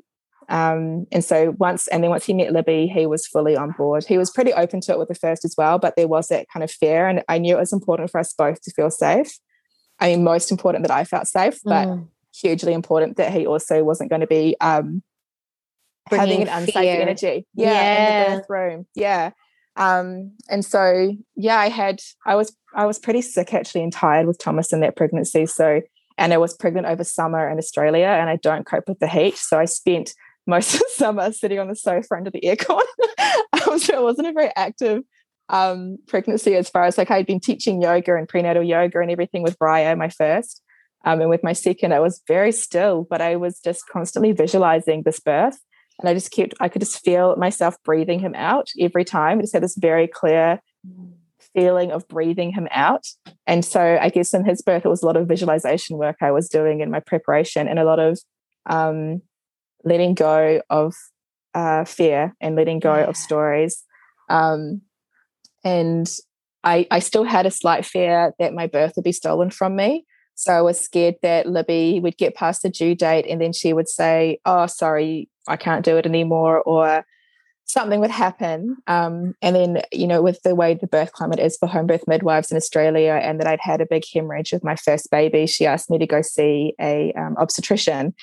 [0.54, 4.06] Um, and so once, and then once he met Libby, he was fully on board.
[4.06, 6.46] He was pretty open to it with the first as well, but there was that
[6.54, 7.08] kind of fear.
[7.08, 9.40] And I knew it was important for us both to feel safe.
[10.00, 12.08] I mean, most important that I felt safe, but Mm.
[12.36, 15.02] hugely important that he also wasn't going to be um,
[16.12, 17.02] having an unsafe fear.
[17.02, 17.48] energy.
[17.56, 17.96] Yeah, Yeah.
[17.98, 18.86] in the birth room.
[18.96, 19.32] Yeah.
[19.76, 24.28] Um, and so yeah, I had I was I was pretty sick actually and tired
[24.28, 25.48] with Thomas in that pregnancy.
[25.48, 25.82] So
[26.18, 29.36] and I was pregnant over summer in Australia and I don't cope with the heat.
[29.38, 30.14] So I spent
[30.46, 32.82] most of the summer sitting on the sofa under the aircon.
[33.68, 35.04] um, so it wasn't a very active
[35.50, 39.44] um, pregnancy as far as like I'd been teaching yoga and prenatal yoga and everything
[39.44, 40.62] with Raya, my first.
[41.06, 45.04] Um, and with my second, I was very still, but I was just constantly visualizing
[45.04, 45.60] this birth.
[46.00, 49.38] And I just kept, I could just feel myself breathing him out every time.
[49.38, 50.60] I just had this very clear
[51.54, 53.06] feeling of breathing him out.
[53.46, 56.32] And so I guess in his birth, it was a lot of visualization work I
[56.32, 58.20] was doing in my preparation and a lot of
[58.66, 59.22] um,
[59.84, 60.96] letting go of
[61.54, 63.06] uh, fear and letting go Yeah.
[63.06, 63.84] of stories.
[64.30, 64.82] Um,
[65.64, 66.10] and
[66.64, 70.06] I, I still had a slight fear that my birth would be stolen from me.
[70.36, 73.74] So I was scared that Libby would get past the due date and then she
[73.74, 77.06] would say, Oh, sorry, I can't do it anymore, or
[77.66, 78.78] something would happen.
[78.88, 82.08] Um, and then, you know, with the way the birth climate is for home birth
[82.08, 85.66] midwives in Australia, and that I'd had a big hemorrhage with my first baby, she
[85.66, 88.14] asked me to go see a um, obstetrician.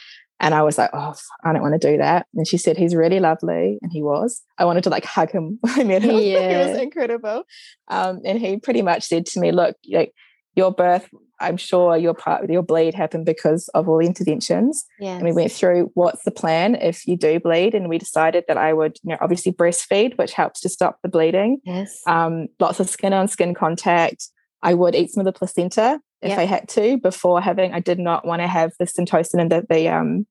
[0.40, 2.26] And I was like, oh, I don't want to do that.
[2.35, 3.79] And she said, he's really lovely.
[3.83, 4.40] And he was.
[4.59, 6.11] I wanted to like hug him when I met him.
[6.18, 6.66] he Yeah.
[6.68, 7.44] was incredible.
[7.88, 10.12] Um, and he pretty much said to me, look, like
[10.57, 11.09] your birth,
[11.42, 14.85] I'm sure your part your bleed happened because of all the interventions.
[14.98, 15.16] Yes.
[15.16, 17.74] And we went through what's the plan if you do bleed.
[17.74, 21.09] And we decided that I would, you know, obviously breastfeed, which helps to stop the
[21.09, 21.61] bleeding.
[21.64, 22.00] Yes.
[22.07, 24.29] Um, lots of skin on skin contact.
[24.62, 26.38] I would eat some of the placenta if Yep.
[26.38, 27.72] I had to before having.
[27.72, 30.26] I did not want to have the syntocin and the, the um,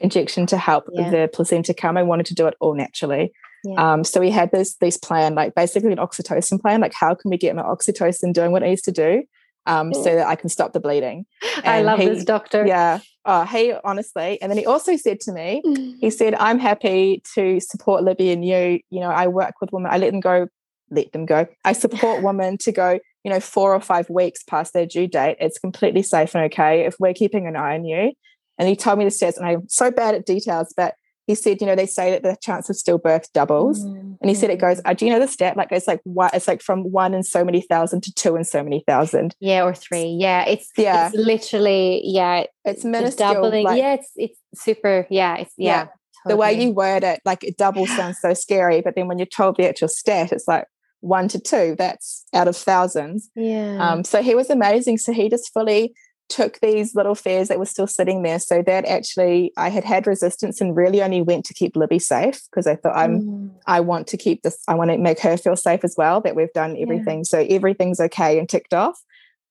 [0.00, 1.10] injection to help Yeah.
[1.10, 1.96] the placenta come.
[1.96, 3.32] I wanted to do it all naturally.
[3.64, 3.92] Yeah.
[3.92, 7.30] Um, so we had this this plan, like basically an oxytocin plan, like how can
[7.30, 9.22] we get my oxytocin doing what it needs to do,
[9.66, 11.26] um, so that I can stop the bleeding.
[11.64, 12.66] I love he- this doctor.
[12.66, 13.00] Yeah.
[13.26, 15.94] Oh, he honestly, and then he also said to me, Mm.
[16.00, 18.80] he said, "I'm happy to support Libby and you.
[18.88, 19.90] You know, I work with women.
[19.92, 20.48] I let them go,
[20.90, 21.46] let them go.
[21.64, 22.98] I support women to go.
[23.24, 25.36] You know, four or five weeks past their due date.
[25.40, 28.12] It's completely safe and okay if we're keeping an eye on you."
[28.58, 30.94] And he told me the stats, and I'm so bad at details, but
[31.26, 33.84] he said, you know, they say that the chance of stillbirth doubles.
[33.84, 34.16] Mm.
[34.20, 35.56] And he said it goes, uh, do you know the stat?
[35.56, 38.42] Like it's like what it's like from one in so many thousand to two in
[38.42, 39.36] so many thousand.
[39.38, 40.16] Yeah, or three.
[40.20, 41.06] Yeah, it's Yeah.
[41.06, 43.32] it's literally yeah, It's minuscule.
[43.34, 43.64] doubling.
[43.64, 45.06] like- yeah, it's it's super.
[45.08, 45.84] Yeah, it's yeah.
[45.84, 45.86] Yeah.
[46.26, 49.26] the way you word it, like it double sounds so scary, but then when you're
[49.26, 50.64] told the actual stat, it's like
[51.00, 51.74] one to two.
[51.78, 53.30] That's out of thousands.
[53.34, 53.78] yeah.
[53.78, 54.98] Um, so he was amazing.
[54.98, 55.94] So he just fully
[56.28, 58.38] took these little fears that were still sitting there.
[58.38, 62.40] So that actually, I had had resistance and really only went to keep Libby safe
[62.50, 63.50] because I thought I'm Mm.
[63.66, 66.36] I want to keep this, I want to make her feel safe as well, that
[66.36, 67.24] we've done everything.
[67.24, 69.00] So everything's okay and ticked off.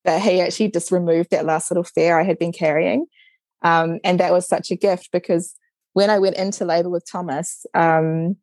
[0.04, 3.06] But he actually just removed that last little fear I had been carrying.
[3.62, 5.54] Um, and that was such a gift because
[5.92, 8.36] when I went into labor with Thomas, um,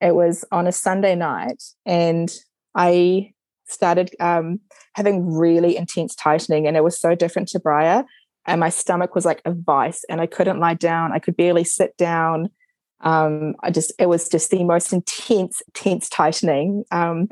[0.00, 2.32] it was on a Sunday night and
[2.74, 3.32] I
[3.66, 4.60] started um,
[4.94, 8.04] having really intense tightening and it was so different to Briar.
[8.46, 11.12] And my stomach was like a vice and I couldn't lie down.
[11.12, 12.50] I could barely sit down
[13.02, 16.84] um, I just it was just the most intense, tense tightening.
[16.90, 17.28] Um,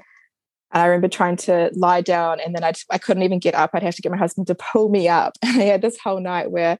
[0.70, 3.70] and I remember trying to lie down, and then I I couldn't even get up.
[3.72, 5.37] I'd have to get my husband to pull me up.
[5.42, 6.78] And I had this whole night where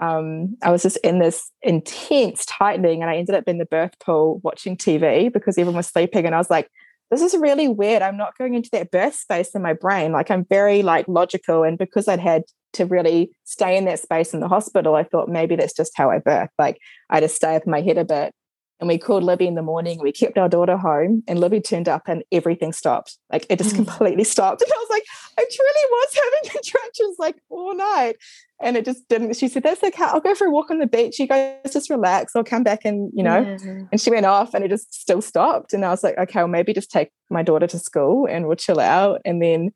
[0.00, 3.98] um, I was just in this intense tightening, and I ended up in the birth
[4.00, 6.68] pool watching TV because everyone was sleeping, and I was like.
[7.12, 8.02] This is really weird.
[8.02, 10.12] I'm not going into that birth space in my brain.
[10.12, 14.32] Like I'm very like logical, and because I'd had to really stay in that space
[14.32, 16.50] in the hospital, I thought maybe that's just how I birth.
[16.56, 16.78] Like
[17.10, 18.32] I just stay with my head a bit.
[18.80, 20.00] And we called Libby in the morning.
[20.00, 23.18] We kept our daughter home, and Libby turned up, and everything stopped.
[23.30, 23.84] Like it just Mm.
[23.84, 24.62] completely stopped.
[24.66, 25.04] And I was like,
[25.38, 28.16] I truly was having contractions like all night,
[28.60, 29.36] and it just didn't.
[29.36, 30.04] She said, "That's okay.
[30.04, 31.18] I'll go for a walk on the beach.
[31.18, 32.34] You guys just relax.
[32.34, 33.82] I'll come back and you know." Yeah.
[33.92, 35.74] And she went off, and it just still stopped.
[35.74, 38.56] And I was like, okay, well, maybe just take my daughter to school, and we'll
[38.56, 39.20] chill out.
[39.26, 39.72] And then,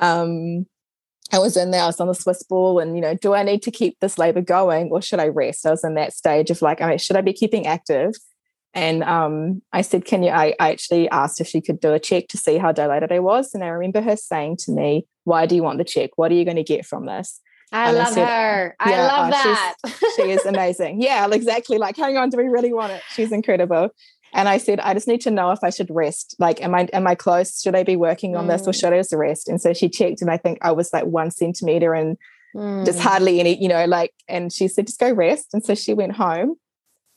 [0.00, 0.66] um,
[1.32, 3.42] I was in there, I was on the Swiss ball, and you know, do I
[3.42, 5.66] need to keep this labor going or should I rest?
[5.66, 8.12] I was in that stage of like, I mean, should I be keeping active?
[8.76, 10.30] And um, I said, Can you?
[10.30, 13.18] I, I actually asked if she could do a check to see how dilated I
[13.20, 13.54] was.
[13.54, 16.10] And I remember her saying to me, Why do you want the check?
[16.16, 17.40] What are you going to get from this?
[17.72, 18.76] I And I love said, her.
[18.78, 19.74] I love oh, that.
[20.14, 21.00] She is amazing.
[21.02, 21.78] Yeah, exactly.
[21.78, 23.02] Like, hang on, do we really want it?
[23.14, 23.88] She's incredible.
[24.34, 26.36] And I said, I just need to know if I should rest.
[26.38, 27.60] Like, am I am I close?
[27.62, 28.80] Should I be working on this or Mm.
[28.80, 29.48] should I just rest?
[29.48, 32.18] And so she checked, and I think I was like one centimeter and
[32.84, 33.02] just Mm.
[33.02, 35.48] hardly any, you know, like, and she said, just go rest.
[35.54, 36.56] And so she went home.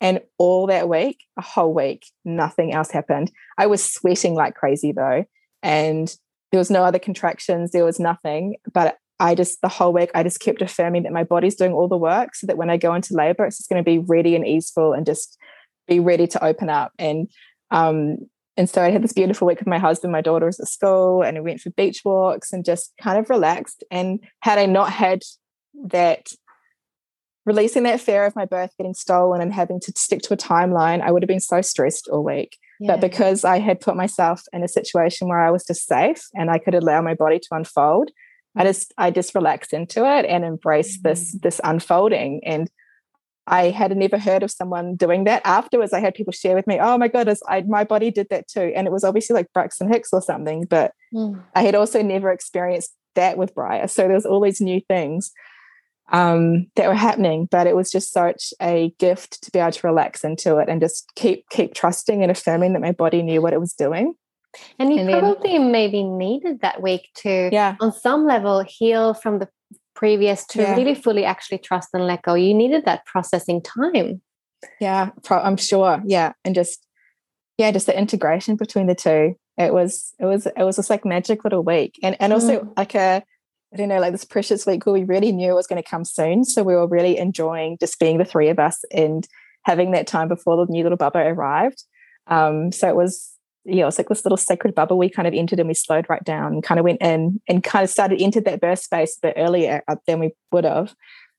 [0.00, 3.30] And all that week, a whole week, nothing else happened.
[3.58, 5.24] I was sweating like crazy though.
[5.62, 6.14] And
[6.52, 8.56] there was no other contractions, there was nothing.
[8.72, 11.88] But I just, the whole week, I just kept affirming that my body's doing all
[11.88, 14.34] the work so that when I go into labor, it's just going to be ready
[14.34, 15.36] and easeful and just
[15.86, 16.92] be ready to open up.
[16.98, 17.28] And,
[17.70, 18.16] um,
[18.56, 20.12] and so I had this beautiful week with my husband.
[20.12, 23.30] My daughter was at school, and we went for beach walks and just kind of
[23.30, 23.84] relaxed.
[23.90, 25.22] And had I not had
[25.86, 26.30] that
[27.46, 31.00] releasing that fear of my birth getting stolen and having to stick to a timeline,
[31.00, 32.56] I would have been so stressed all week.
[32.78, 32.92] Yeah.
[32.92, 36.50] But because I had put myself in a situation where I was just safe and
[36.50, 38.10] I could allow my body to unfold,
[38.56, 42.40] I just I just relaxed into it and embraced this this unfolding.
[42.44, 42.70] And
[43.46, 45.42] I had never heard of someone doing that.
[45.44, 48.48] Afterwards, I had people share with me, "Oh my goodness, I, my body did that
[48.48, 50.64] too," and it was obviously like Braxton Hicks or something.
[50.68, 51.42] But Mm.
[51.56, 53.88] I had also never experienced that with Briar.
[53.88, 55.32] So there was all these new things
[56.12, 59.86] um, that were happening, but it was just such a gift to be able to
[59.86, 63.52] relax into it and just keep keep trusting and affirming that my body knew what
[63.52, 64.14] it was doing.
[64.78, 69.14] And you And then- probably maybe needed that week to, Yeah, on some level, heal
[69.14, 69.48] from the
[69.94, 70.74] previous to Yeah.
[70.76, 72.34] really fully actually trust and let go.
[72.34, 74.20] You needed that processing time.
[74.80, 76.02] yeah, pro- I'm sure.
[76.04, 76.86] Yeah, and just
[77.58, 79.36] yeah, just the integration between the two.
[79.58, 82.72] It was it was it was just like magic little week, and and also Mm.
[82.76, 83.22] like a
[83.72, 85.88] I don't know like this precious week where we really knew it was going to
[85.88, 89.26] come soon, so we were really enjoying just being the three of us and
[89.64, 91.84] having that time before the new little Bubba arrived.
[92.26, 93.32] Um, so it was
[93.64, 96.08] yeah, it was like this little sacred bubble we kind of entered and we slowed
[96.08, 99.18] right down and kind of went in and kind of started into that birth space
[99.18, 100.94] a bit earlier uh, than we would have.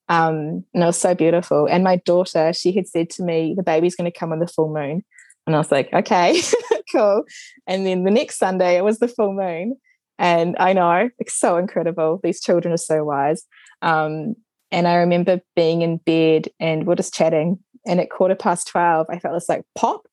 [0.08, 1.68] Um, and it was so beautiful.
[1.68, 4.48] And my daughter, she had said to me, the baby's going to come on the
[4.48, 5.04] full moon.
[5.48, 6.40] And I was like, okay,
[6.92, 7.24] cool.
[7.66, 9.78] And then the next Sunday, it was the full moon.
[10.22, 12.20] And I know it's so incredible.
[12.24, 13.44] These children are so wise.
[13.82, 14.36] Um,
[14.72, 17.58] and I remember being in bed and we're just chatting.
[17.88, 20.04] And at quarter past 12, I felt this like pop.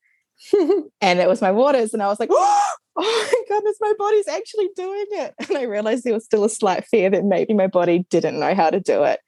[1.02, 1.92] and it was my waters.
[1.92, 5.34] And I was like, oh my goodness, my body's actually doing it.
[5.46, 8.54] And I realized there was still a slight fear that maybe my body didn't know
[8.54, 9.20] how to do it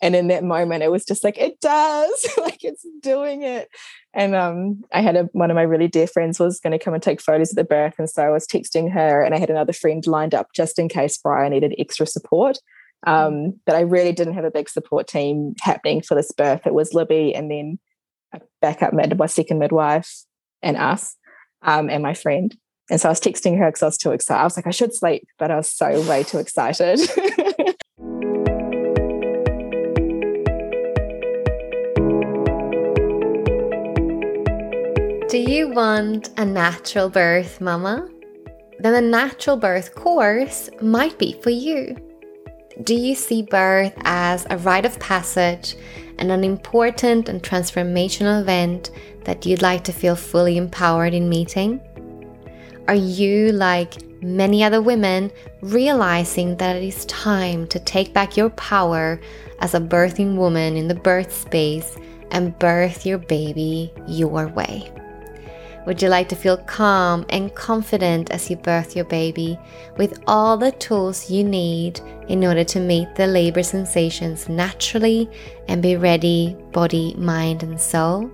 [0.00, 2.26] and in that moment it was just like it does.
[2.38, 3.68] Like it's doing it.
[4.14, 6.94] And um, i had a, one of my really dear friends was going to come
[6.94, 9.50] and take photos of the birth and so i was texting her and i had
[9.50, 12.58] another friend lined up just in case Briar needed extra support.
[13.06, 13.58] Um, mm.
[13.66, 16.66] but i really didn't have a big support team happening for this birth.
[16.66, 17.78] It was libby and then
[18.32, 20.24] a backup midwife second midwife
[20.62, 21.16] and us
[21.62, 22.56] um, and my friend.
[22.90, 24.70] And so i was texting her because i was too excited i was like i
[24.70, 26.98] should sleep but i was so way too excited
[35.38, 38.08] Do you want a natural birth, mama?
[38.80, 41.96] Then the natural birth course might be for you.
[42.82, 45.76] Do you see birth as a rite of passage
[46.18, 48.90] and an important and transformational event
[49.26, 51.80] that you'd like to feel fully empowered in meeting?
[52.88, 55.30] Are you, like many other women,
[55.62, 59.20] realizing that it is time to take back your power
[59.60, 61.96] as a birthing woman in the birth space
[62.32, 64.90] and birth your baby your way?
[65.88, 69.58] Would you like to feel calm and confident as you birth your baby
[69.96, 75.30] with all the tools you need in order to meet the labor sensations naturally
[75.66, 78.30] and be ready, body, mind, and soul?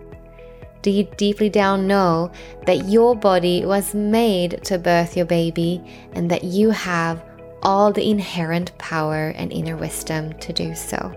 [0.83, 2.33] Do you deeply down know
[2.67, 5.81] that your body was made to birth your baby
[6.15, 7.23] and that you have
[7.63, 11.15] all the inherent power and inner wisdom to do so?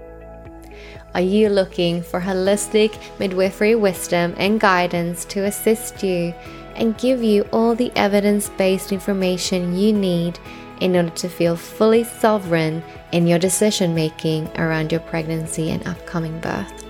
[1.17, 6.31] Are you looking for holistic midwifery wisdom and guidance to assist you
[6.75, 10.37] and give you all the evidence based information you need
[10.79, 16.39] in order to feel fully sovereign in your decision making around your pregnancy and upcoming
[16.39, 16.85] birth?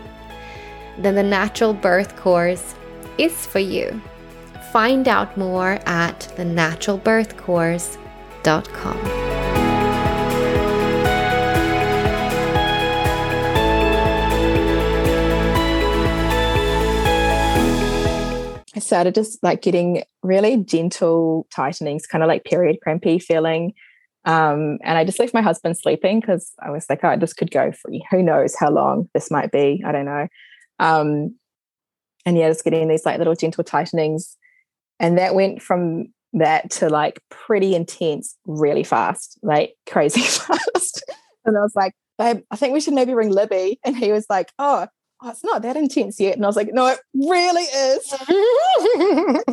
[0.97, 2.75] Then the Natural Birth Course
[3.17, 4.01] is for you.
[4.73, 9.26] Find out more at thenaturalbirthcourse.com.
[18.77, 23.73] I started just like getting really gentle tightenings, kind of like period crampy feeling.
[24.23, 27.49] Um, and I just left my husband sleeping because I was like, oh, this could
[27.49, 29.83] go for who knows how long this might be.
[29.83, 30.27] I don't know.
[30.77, 31.35] Um,
[32.23, 34.37] and yeah, just getting these like little gentle tightenings.
[34.99, 41.03] And that went from that to like pretty intense, really fast, like crazy fast.
[41.45, 43.79] and I was like, babe, I think we should maybe ring Libby.
[43.83, 44.85] And he was like, oh,
[45.21, 46.35] oh, it's not that intense yet.
[46.35, 48.13] And I was like, no, it really is.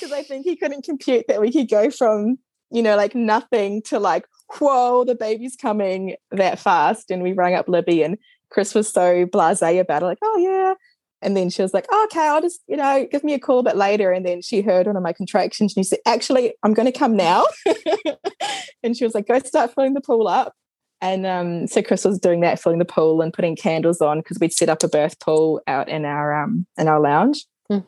[0.00, 2.38] Because I think he couldn't compute that we could go from,
[2.70, 4.26] you know, like nothing to like,
[4.58, 7.10] whoa, the baby's coming that fast.
[7.10, 8.16] And we rang up Libby and
[8.50, 10.74] Chris was so blase about it, like, oh, yeah.
[11.20, 13.60] And then she was like, oh, okay, I'll just, you know, give me a call
[13.60, 14.12] a bit later.
[14.12, 16.98] And then she heard one of my contractions and she said, actually, I'm going to
[16.98, 17.44] come now.
[18.82, 20.54] and she was like, go start filling the pool up.
[21.00, 24.38] And um, so Chris was doing that, filling the pool and putting candles on because
[24.38, 27.44] we'd set up a birth pool out in our um, in our lounge.
[27.70, 27.84] Mm.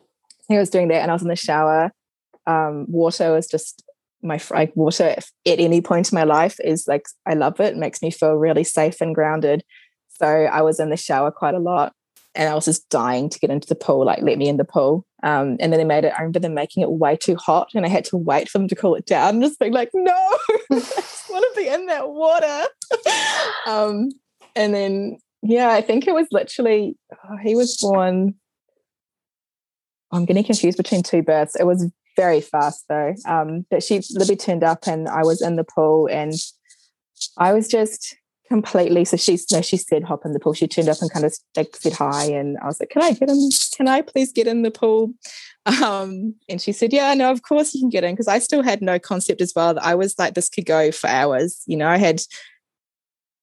[0.47, 1.91] He was doing that, and I was in the shower.
[2.45, 3.83] Um, water was just
[4.21, 7.73] my like water at any point in my life is like I love it.
[7.73, 7.77] it.
[7.77, 9.63] Makes me feel really safe and grounded.
[10.09, 11.93] So I was in the shower quite a lot,
[12.37, 14.05] and I was just dying to get into the pool.
[14.05, 15.05] Like, let me in the pool.
[15.23, 16.13] Um, and then they made it.
[16.15, 18.67] I remember them making it way too hot, and I had to wait for them
[18.67, 19.35] to cool it down.
[19.35, 20.13] And just being like, no,
[20.71, 22.65] I just want to be in that water.
[23.67, 24.11] um,
[24.55, 28.35] and then, yeah, I think it was literally oh, he was born.
[30.11, 31.55] I'm getting confused between two births.
[31.59, 33.15] It was very fast though.
[33.25, 36.33] Um, but she Libby turned up, and I was in the pool, and
[37.39, 38.15] I was just
[38.47, 39.05] completely.
[39.05, 40.53] So she, no, she said hop in the pool.
[40.53, 43.11] She turned up and kind of like said hi, and I was like, "Can I
[43.11, 43.49] get in?
[43.75, 45.13] Can I please get in the pool?"
[45.83, 48.63] Um, and she said, "Yeah, no, of course you can get in." Because I still
[48.63, 49.73] had no concept as well.
[49.73, 51.61] That I was like, this could go for hours.
[51.67, 52.21] You know, I had,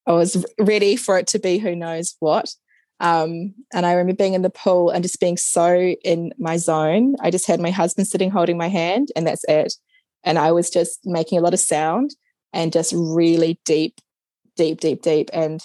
[0.06, 2.54] I was ready for it to be who knows what.
[3.00, 7.16] Um, and I remember being in the pool and just being so in my zone.
[7.20, 9.74] I just had my husband sitting holding my hand, and that's it.
[10.22, 12.14] And I was just making a lot of sound
[12.54, 14.00] and just really deep
[14.56, 15.60] deep, deep, deep, and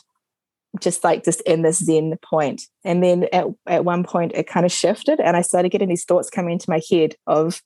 [0.79, 2.63] just like just in this zen point.
[2.83, 6.05] And then at, at one point it kind of shifted and I started getting these
[6.05, 7.61] thoughts coming into my head of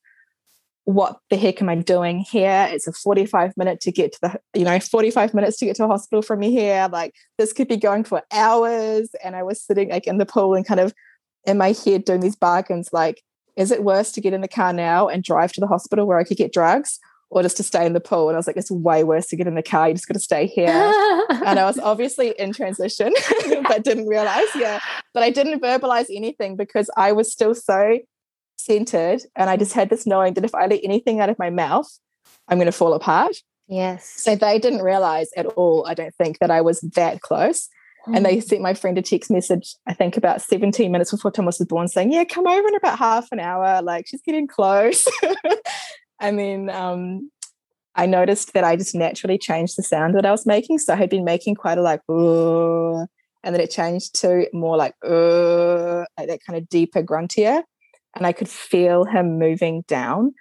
[0.86, 2.67] what the heck am I doing here?
[2.69, 5.86] It's a 45 minute to get to the, you know, 45 minutes to get to
[5.86, 6.89] a hospital from me here.
[6.91, 9.09] Like this could be going for hours.
[9.24, 10.93] And I was sitting like in the pool and kind of
[11.45, 13.21] in my head doing these bargains like,
[13.55, 16.17] is it worse to get in the car now and drive to the hospital where
[16.17, 16.99] I could get drugs?
[17.34, 18.29] Or just to stay in the pool.
[18.29, 19.88] And I was like, it's way worse to get in the car.
[19.88, 20.67] You just got to stay here.
[21.29, 23.11] and I was obviously in transition,
[23.67, 24.47] but didn't realize.
[24.55, 24.79] Yeah.
[25.15, 27.97] But I didn't verbalize anything because I was still so
[28.57, 29.23] centered.
[29.36, 31.89] And I just had this knowing that if I let anything out of my mouth,
[32.47, 33.36] I'm going to fall apart.
[33.67, 34.07] Yes.
[34.07, 37.67] So they didn't realize at all, I don't think, that I was that close.
[38.13, 38.41] And they hmm.
[38.41, 41.88] sent my friend a text message, I think about 17 minutes before Thomas was born,
[41.88, 43.81] saying, Yeah, come over in about half an hour.
[43.81, 45.07] Like she's getting close.
[46.28, 47.32] and mean, um,
[47.95, 50.80] I noticed that I just naturally changed the sound that I was making.
[50.80, 54.95] So I had been making quite a like, and then it changed to more like,
[55.03, 57.63] like that kind of deeper, gruntier.
[58.15, 60.34] And I could feel him moving down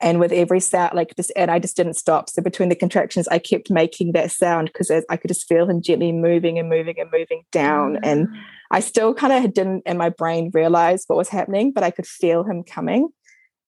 [0.00, 3.28] and with every sound like just and i just didn't stop so between the contractions
[3.28, 6.98] i kept making that sound because i could just feel him gently moving and moving
[6.98, 8.00] and moving down mm.
[8.02, 8.28] and
[8.70, 12.06] i still kind of didn't in my brain realize what was happening but i could
[12.06, 13.08] feel him coming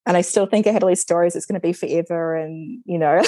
[0.07, 2.83] and i still think i had all these stories it's going to be forever and
[2.85, 3.23] you know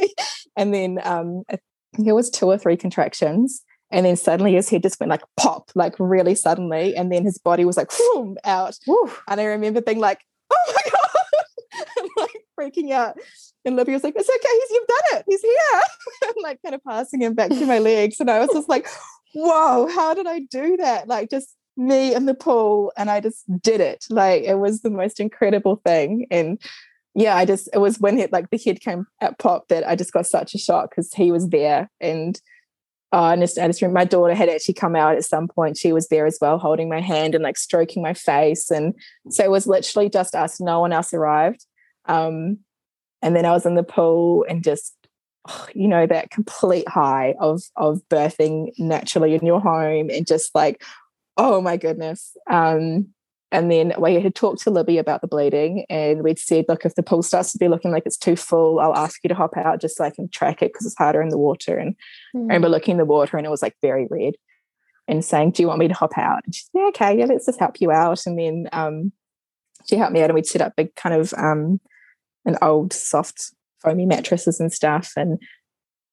[0.56, 1.58] and then um i
[1.94, 3.62] think it was two or three contractions
[3.92, 6.96] and then suddenly his head just went like pop, like really suddenly.
[6.96, 8.76] And then his body was like whoom, out.
[9.28, 10.20] And I remember being like,
[10.50, 10.90] oh my
[12.00, 13.18] God, like freaking out.
[13.66, 15.80] And Libby was like, it's okay, he's you've done it, he's here.
[16.22, 18.18] and like kind of passing him back to my legs.
[18.18, 18.88] And I was just like,
[19.34, 21.06] whoa, how did I do that?
[21.06, 24.04] Like just me in the pool and I just did it.
[24.10, 26.26] Like it was the most incredible thing.
[26.30, 26.60] And
[27.14, 29.96] yeah, I just it was when it, like the head came at pop that I
[29.96, 32.40] just got such a shock because he was there and
[33.12, 35.76] uh, and just, I just remember my daughter had actually come out at some point.
[35.76, 38.70] She was there as well, holding my hand and like stroking my face.
[38.70, 38.94] And
[39.28, 40.60] so it was literally just us.
[40.60, 41.66] No one else arrived.
[42.06, 42.60] Um,
[43.20, 44.94] and then I was in the pool and just,
[45.46, 50.54] oh, you know, that complete high of of birthing naturally in your home and just
[50.54, 50.82] like,
[51.36, 52.36] oh my goodness.
[52.50, 53.08] Um,
[53.50, 56.94] and then we had talked to Libby about the bleeding, and we'd said, look, if
[56.94, 59.58] the pool starts to be looking like it's too full, I'll ask you to hop
[59.58, 61.76] out just so I can track it because it's harder in the water.
[61.76, 61.94] And
[62.34, 62.40] mm.
[62.40, 64.34] I remember looking in the water and it was like very red
[65.06, 66.40] and saying, Do you want me to hop out?
[66.44, 68.24] And she's, Yeah, okay, yeah, let's just help you out.
[68.24, 69.12] And then um,
[69.86, 71.78] she helped me out and we'd set up big kind of um,
[72.46, 73.52] an old soft
[73.82, 75.12] foamy mattresses and stuff.
[75.14, 75.38] And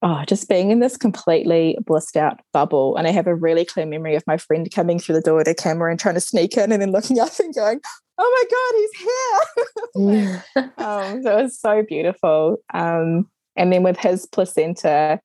[0.02, 2.96] oh, just being in this completely blissed out bubble.
[2.96, 5.48] And I have a really clear memory of my friend coming through the door with
[5.48, 7.80] a camera and trying to sneak in and then looking up and going,
[8.18, 10.74] oh my God, he's here.
[10.78, 12.58] um, so it was so beautiful.
[12.74, 15.20] Um, and then with his placenta,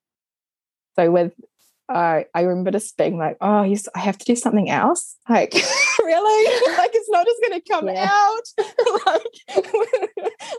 [0.97, 1.33] so with
[1.89, 5.17] uh, I remember just being like, oh, he's, I have to do something else.
[5.29, 5.53] Like,
[6.03, 6.73] really?
[6.79, 8.09] like, it's not just going to come yeah.
[8.11, 8.43] out.
[9.07, 9.67] like,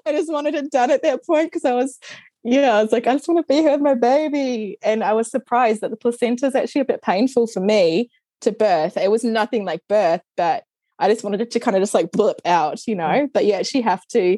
[0.05, 1.97] I just wanted it done at that point because I was
[2.45, 4.77] yeah, I was like, I just want to be here with my baby.
[4.83, 8.51] And I was surprised that the placenta is actually a bit painful for me to
[8.51, 8.97] birth.
[8.97, 10.63] It was nothing like birth, but
[10.99, 13.07] I just wanted it to kind of just like blip out, you know.
[13.07, 13.33] Mm.
[13.33, 14.37] But you actually have to,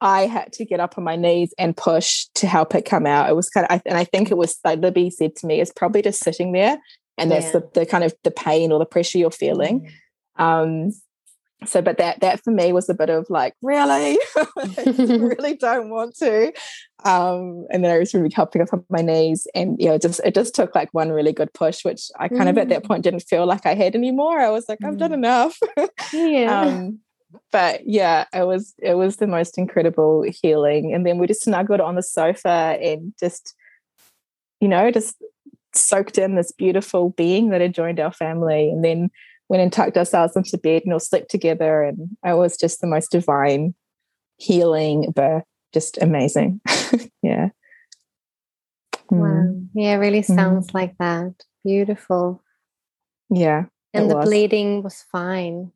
[0.00, 3.30] I had to get up on my knees and push to help it come out.
[3.30, 5.72] It was kind of, and I think it was like Libby said to me, it's
[5.72, 6.76] probably just sitting there.
[7.16, 9.92] And that's the, the kind of the pain or the pressure you're feeling.
[10.36, 10.42] Mm.
[10.42, 10.92] Um,
[11.64, 14.18] so but that that for me was a bit of like really
[14.86, 16.52] really don't want to
[17.04, 20.20] um and then i was really helping up on my knees and you know just
[20.24, 22.50] it just took like one really good push which i kind mm.
[22.50, 22.86] of at that mm.
[22.86, 25.14] point didn't feel like i had anymore i was like i've done mm.
[25.14, 25.58] enough
[26.12, 26.98] yeah um
[27.50, 31.80] but yeah it was it was the most incredible healing and then we just snuggled
[31.80, 33.54] on the sofa and just
[34.60, 35.16] you know just
[35.74, 39.10] soaked in this beautiful being that had joined our family and then
[39.48, 41.82] went and tucked ourselves into bed and all slept together.
[41.82, 43.74] And it was just the most divine
[44.36, 46.60] healing birth, just amazing.
[47.22, 47.50] yeah.
[49.10, 49.26] Wow.
[49.26, 49.68] Mm.
[49.74, 50.34] Yeah, really mm-hmm.
[50.34, 50.74] sounds mm.
[50.74, 51.32] like that.
[51.64, 52.42] Beautiful.
[53.30, 53.64] Yeah.
[53.92, 54.24] And the was.
[54.24, 55.70] bleeding was fine.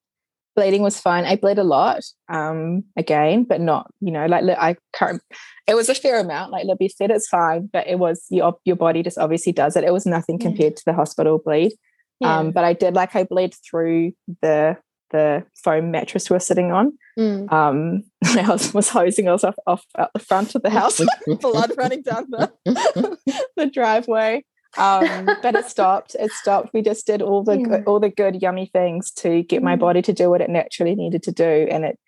[0.56, 1.24] Bleeding was fine.
[1.24, 5.22] I bled a lot, um, again, but not, you know, like I can't.
[5.68, 6.50] It was a fair amount.
[6.50, 9.84] Like Libby said, it's fine, but it was your your body just obviously does it.
[9.84, 11.74] It was nothing compared to the hospital bleed.
[12.20, 12.38] Yeah.
[12.38, 14.12] Um, but I did like I bled through
[14.42, 14.76] the
[15.10, 16.98] the foam mattress we were sitting on.
[17.18, 17.52] Mm.
[17.52, 21.00] Um, I was, was hosing us off, out the front of the house,
[21.40, 22.52] blood running down the,
[23.56, 24.44] the driveway.
[24.76, 26.14] Um, but it stopped.
[26.18, 26.74] It stopped.
[26.74, 27.82] We just did all the yeah.
[27.86, 29.80] all the good, yummy things to get my mm.
[29.80, 31.98] body to do what it naturally needed to do, and it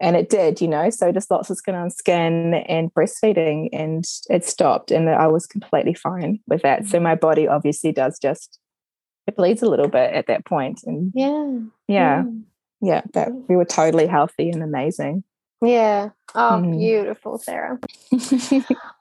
[0.00, 0.60] and it did.
[0.60, 5.08] You know, so just lots of skin on skin and breastfeeding, and it stopped, and
[5.08, 6.86] I was completely fine with that.
[6.88, 7.02] So mm.
[7.02, 8.59] my body obviously does just
[9.30, 11.58] it bleeds a little bit at that point and yeah
[11.88, 12.24] yeah.
[12.80, 13.02] yeah.
[13.14, 15.24] That we were totally healthy and amazing.
[15.62, 16.10] Yeah.
[16.34, 16.78] Oh mm.
[16.78, 17.78] beautiful sarah.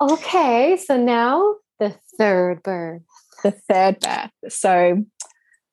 [0.02, 3.02] Okay so now the third birth.
[3.44, 4.32] The third birth.
[4.50, 5.04] So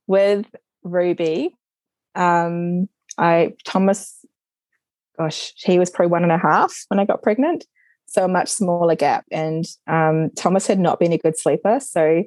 [0.06, 0.46] with
[0.84, 1.52] ruby
[2.14, 2.88] um
[3.18, 4.24] i thomas
[5.18, 7.64] gosh he was probably one and a half when i got pregnant
[8.06, 9.24] so a much smaller gap.
[9.30, 12.24] And um, Thomas had not been a good sleeper, so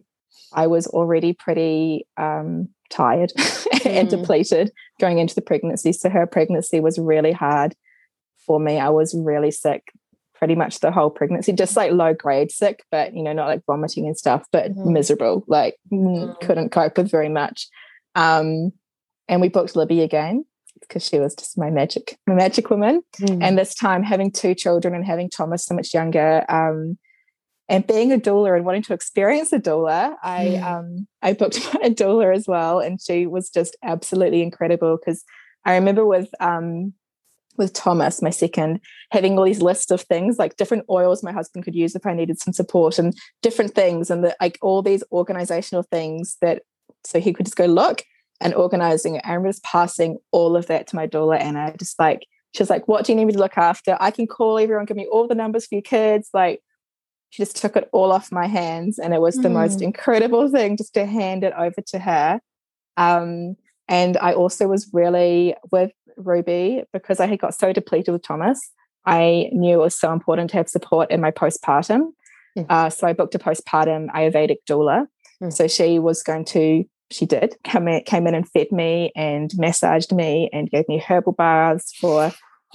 [0.53, 3.31] I was already pretty um, tired
[3.85, 4.09] and Mm.
[4.09, 5.93] depleted going into the pregnancy.
[5.93, 7.75] So her pregnancy was really hard
[8.45, 8.79] for me.
[8.79, 9.91] I was really sick
[10.35, 13.61] pretty much the whole pregnancy, just like low grade sick, but you know, not like
[13.67, 14.85] vomiting and stuff, but Mhm.
[14.93, 16.39] miserable, like mm, Mm.
[16.41, 17.67] couldn't cope with very much.
[18.15, 18.71] Um,
[19.27, 20.45] and we booked Libby again
[20.79, 23.01] because she was just my magic, my magic woman.
[23.19, 23.43] Mm.
[23.43, 26.97] And this time having two children and having Thomas so much younger, um,
[27.69, 30.63] and being a doula and wanting to experience a doula, I Mm.
[30.63, 35.23] um, I booked a doula as well, and she was just absolutely incredible because
[35.65, 36.93] I remember with um,
[37.57, 38.79] with Thomas, my second,
[39.11, 42.13] having all these lists of things like different oils my husband could use if I
[42.13, 46.63] needed some support, and different things, and the, like all these organizational things that
[47.05, 48.03] so he could just go look
[48.41, 49.21] and organizing it.
[49.25, 52.63] I remember just passing all of that to my doula, and I just like she
[52.63, 53.95] was like, "What do you need me to look after?
[53.99, 56.61] I can call everyone, give me all the numbers for your kids." Like
[57.29, 59.83] she just took it all off my hands, and it was the most Mm.
[59.83, 62.41] incredible thing just to hand it over to her.
[62.97, 63.55] Um,
[63.87, 68.59] and I also was really with Ruby because I had got so depleted with Thomas.
[69.05, 72.11] I knew it was so important to have support in my postpartum.
[72.57, 72.65] Mm.
[72.69, 75.07] Uh, so I booked a postpartum Ayurvedic doula.
[75.41, 75.53] Mm.
[75.53, 79.51] So she was going to, she did come in, came in and fed me and
[79.57, 82.31] massaged me and gave me herbal baths for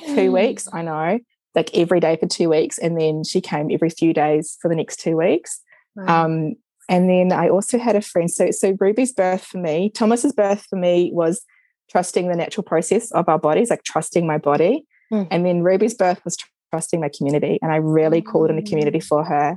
[0.07, 0.67] two weeks.
[0.73, 1.19] I know,
[1.55, 2.79] like every day for two weeks.
[2.79, 5.61] And then she came every few days for the next two weeks.
[5.97, 6.25] Wow.
[6.25, 6.55] Um,
[6.89, 8.31] and then I also had a friend.
[8.31, 11.43] So, so Ruby's birth for me, Thomas's birth for me was
[11.91, 14.85] trusting the natural process of our bodies, like trusting my body.
[15.13, 15.29] Mm.
[15.31, 17.59] And then Ruby's birth was tr- trusting my community.
[17.63, 19.57] And I really called in the community for her.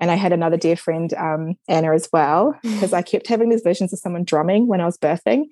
[0.00, 3.62] And I had another dear friend, um, Anna, as well, because I kept having these
[3.62, 5.44] visions of someone drumming when I was birthing.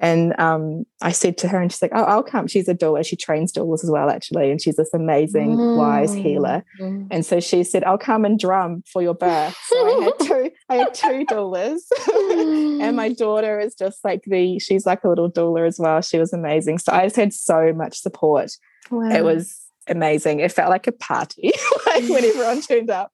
[0.00, 3.06] And um, I said to her, and she's like, "Oh, I'll come." She's a doula.
[3.06, 6.64] She trains doulas as well, actually, and she's this amazing, wise healer.
[6.80, 7.06] Mm.
[7.12, 10.50] And so she said, "I'll come and drum for your birth." So I had two.
[10.68, 11.80] I had two doulas,
[12.82, 14.58] and my daughter is just like the.
[14.58, 16.00] She's like a little doula as well.
[16.00, 16.78] She was amazing.
[16.78, 18.50] So I just had so much support.
[18.90, 19.10] Wow.
[19.10, 20.40] It was amazing.
[20.40, 21.52] It felt like a party,
[21.86, 23.12] like when everyone turned up.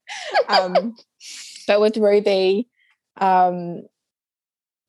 [0.49, 0.97] Um,
[1.67, 2.69] but with Ruby,
[3.19, 3.83] um,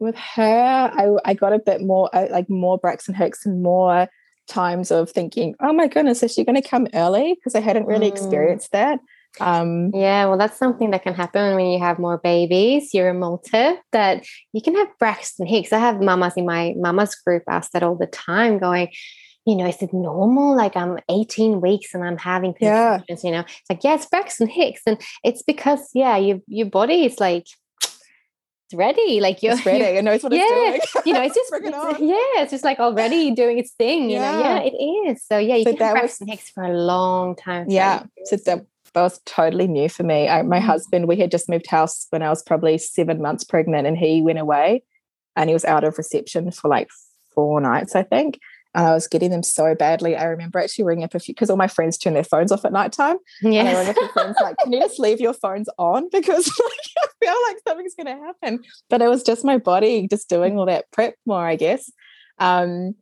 [0.02, 4.08] with her, I, I got a bit more uh, like more Braxton Hicks and more
[4.48, 7.36] times of thinking, oh my goodness, is she going to come early?
[7.36, 8.10] Because I hadn't really Mm.
[8.12, 9.00] experienced that.
[9.40, 12.94] Um, Yeah, well, that's something that can happen when you have more babies.
[12.94, 15.72] You're a multi that you can have Braxton Hicks.
[15.72, 18.90] I have mamas in my mama's group ask that all the time, going,
[19.46, 20.56] you know, is it normal?
[20.58, 22.98] Like I'm 18 weeks and I'm having Yeah.
[22.98, 23.40] contractions, you know.
[23.42, 24.82] It's like, yeah, it's Braxton Hicks.
[24.86, 27.46] And it's because, yeah, your your body is like
[28.72, 29.20] it's ready.
[29.20, 29.84] Like you're it's ready.
[29.84, 31.04] It knows what yeah, it's doing.
[31.06, 32.08] you know, it's just Bring it it's- on.
[32.08, 34.10] yeah, it's just like already doing its thing.
[34.10, 34.70] You know, yeah, Yeah.
[34.72, 34.74] it
[35.12, 35.24] is.
[35.26, 37.66] So yeah, you So can that was- Hicks for a long time.
[37.70, 38.04] Yeah.
[38.26, 40.28] So that, that was totally new for me.
[40.28, 40.64] I, my Mm.
[40.66, 44.22] husband, we had just moved house when I was probably seven months pregnant, and he
[44.22, 44.84] went away
[45.36, 46.90] and he was out of reception for like
[47.34, 48.40] four nights, I think.
[48.74, 50.16] And I was getting them so badly.
[50.16, 52.64] I remember actually ringing up a few because all my friends turn their phones off
[52.64, 53.18] at nighttime.
[53.42, 53.62] Yeah.
[53.62, 56.10] And I rang up a friends like, can you just leave your phones on?
[56.22, 58.64] Because like, I feel like something's going to happen.
[58.90, 61.92] But it was just my body just doing all that prep more, I guess.
[62.38, 62.96] Um,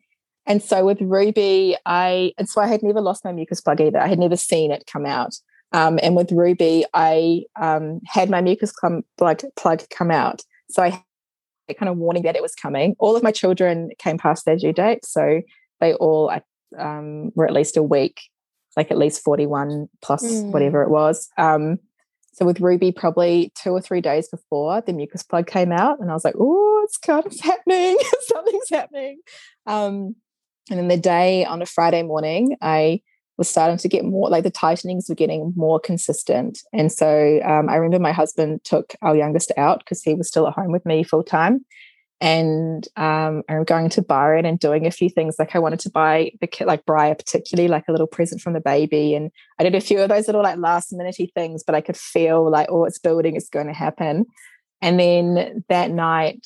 [0.45, 3.99] and so with Ruby, I and so I had never lost my mucus plug either.
[3.99, 5.36] I had never seen it come out.
[5.74, 8.74] Um, and with Ruby, I um, had my mucus
[9.17, 10.41] plug plug come out.
[10.70, 11.03] So I
[11.74, 12.95] kind of warning that it was coming.
[12.97, 15.41] All of my children came past their due date, so
[15.80, 16.32] they all
[16.77, 18.21] um, were at least a week,
[18.77, 20.51] like at least forty-one plus Mm.
[20.51, 21.30] whatever it was.
[21.38, 21.80] Um,
[22.34, 26.09] so with Ruby, probably two or three days before the mucus plug came out, and
[26.09, 27.97] I was like, "Oh, it's kind of happening.
[28.21, 29.19] Something's happening."
[29.65, 30.15] Um,
[30.69, 33.01] and then the day on a Friday morning, I
[33.38, 36.59] was starting to get more like the tightenings were getting more consistent.
[36.73, 40.45] And so um, I remember my husband took our youngest out because he was still
[40.47, 41.65] at home with me full time.
[42.22, 45.38] And um, I'm going to Byron and doing a few things.
[45.39, 48.53] Like I wanted to buy the kit, like Briar, particularly like a little present from
[48.53, 49.15] the baby.
[49.15, 51.95] And I did a few of those little like last minutey things, but I could
[51.95, 54.26] feel like, oh, it's building, it's going to happen.
[54.82, 56.45] And then that night,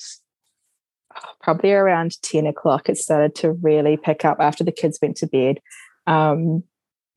[1.42, 5.28] probably around 10 o'clock, it started to really pick up after the kids went to
[5.28, 5.60] bed.
[6.06, 6.64] Um,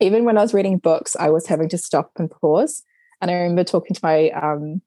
[0.00, 2.82] even when I was reading books, I was having to stop and pause.
[3.20, 4.82] And I remember talking to my um,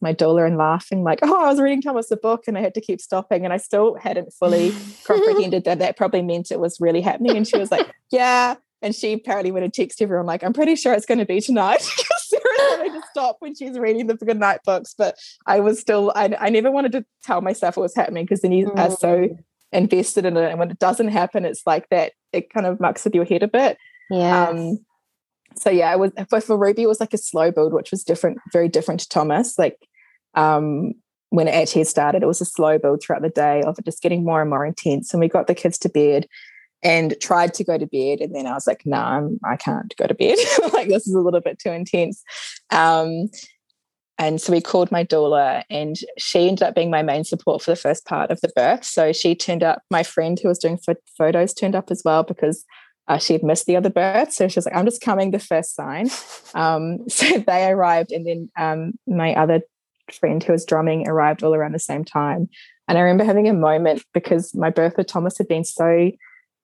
[0.00, 2.74] my doula and laughing, like, "Oh, I was reading Thomas the book, and I had
[2.74, 4.74] to keep stopping." And I still hadn't fully
[5.04, 7.36] comprehended that that probably meant it was really happening.
[7.36, 10.76] And she was like, "Yeah." And she apparently went and texted everyone, like, "I'm pretty
[10.76, 14.16] sure it's going to be tonight." Because Sarah's having to stop when she's reading the
[14.16, 14.94] good night books.
[14.98, 15.16] But
[15.46, 18.50] I was still, I, I never wanted to tell myself it was happening because then
[18.50, 19.28] you are so
[19.70, 22.12] invested in it, and when it doesn't happen, it's like that.
[22.32, 23.78] It kind of mucks with your head a bit.
[24.10, 24.48] Yeah.
[24.48, 24.78] Um,
[25.58, 28.04] so yeah, it was but for Ruby it was like a slow build, which was
[28.04, 29.58] different, very different to Thomas.
[29.58, 29.78] Like
[30.34, 30.94] um,
[31.30, 34.02] when it actually started, it was a slow build throughout the day of it just
[34.02, 35.12] getting more and more intense.
[35.12, 36.26] And we got the kids to bed
[36.82, 38.20] and tried to go to bed.
[38.20, 40.38] And then I was like, no, nah, I can't go to bed.
[40.72, 42.22] like this is a little bit too intense.
[42.70, 43.28] Um,
[44.18, 47.72] and so we called my doula, and she ended up being my main support for
[47.72, 48.82] the first part of the birth.
[48.82, 50.78] So she turned up, my friend who was doing
[51.18, 52.64] photos turned up as well because
[53.08, 54.32] uh, she had missed the other birth.
[54.32, 56.10] So she was like, I'm just coming the first sign.
[56.54, 59.60] Um, so they arrived, and then um, my other
[60.12, 62.48] friend who was drumming arrived all around the same time.
[62.88, 66.10] And I remember having a moment because my birth with Thomas had been so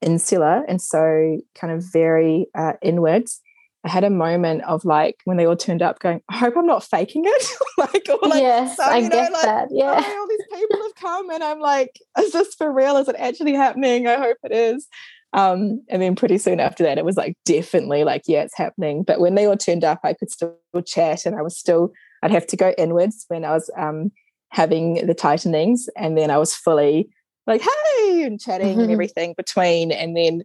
[0.01, 3.41] insular and so kind of very uh, inwards.
[3.85, 6.67] I had a moment of like when they all turned up, going, "I hope I'm
[6.67, 7.47] not faking it."
[7.79, 9.69] like, or like, yes, so, I know, get like, that.
[9.73, 12.97] Yeah, oh, all these people have come, and I'm like, "Is this for real?
[12.99, 14.87] Is it actually happening?" I hope it is.
[15.35, 19.03] Um, and then pretty soon after that, it was like definitely like, yeah, it's happening.
[19.03, 22.31] But when they all turned up, I could still chat, and I was still I'd
[22.31, 24.13] have to go inwards when I was um,
[24.51, 27.09] having the tightenings, and then I was fully
[27.47, 29.91] like, hey, and chatting and everything between.
[29.91, 30.43] And then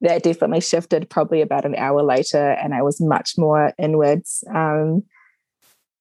[0.00, 4.42] that definitely shifted probably about an hour later, and I was much more inwards.
[4.54, 5.04] Um,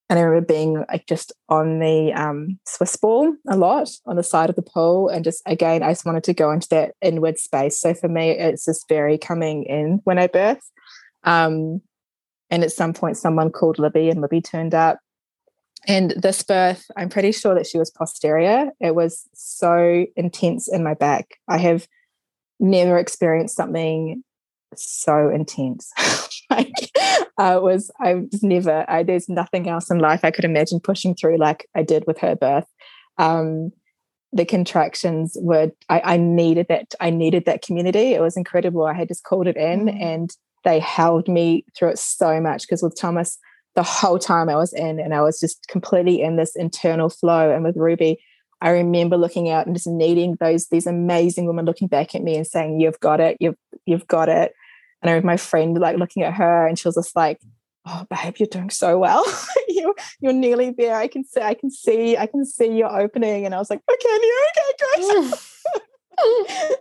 [0.10, 4.24] and I remember being like just on the um, Swiss ball a lot on the
[4.24, 5.07] side of the pool.
[5.07, 7.80] And just again, I just wanted to go into that inward space.
[7.80, 10.68] So for me, it's just very coming in when I birth.
[11.24, 11.82] Um,
[12.49, 14.99] and at some point, someone called Libby, and Libby turned up.
[15.88, 18.72] And this birth, I'm pretty sure that she was posterior.
[18.80, 21.36] It was so intense in my back.
[21.47, 21.88] I have
[22.60, 24.24] never experienced something
[24.76, 25.91] so intense.
[26.58, 26.74] like
[27.38, 31.16] I was, I was never, I, there's nothing else in life I could imagine pushing
[31.16, 32.66] through like I did with her birth.
[33.18, 33.72] Um,
[34.32, 38.14] the contractions were, I, I, needed that, I needed that community.
[38.14, 38.86] It was incredible.
[38.86, 40.02] I had just called it in mm.
[40.02, 40.30] and
[40.64, 43.38] they held me through it so much because with Thomas,
[43.76, 47.52] the whole time I was in, and I was just completely in this internal flow.
[47.52, 48.20] And with Ruby,
[48.62, 52.36] I remember looking out and just needing those these amazing women looking back at me
[52.36, 53.38] and saying, "You've got it.
[53.39, 54.54] You've you've got it."
[55.02, 57.39] And I remember my friend like looking at her, and she was just like,
[57.86, 59.26] "Oh, babe, you're doing so well.
[59.68, 60.95] you you're nearly there.
[60.95, 61.41] I can see.
[61.41, 62.18] I can see.
[62.18, 65.39] I can see your opening." And I was like, "Okay, you're okay, great."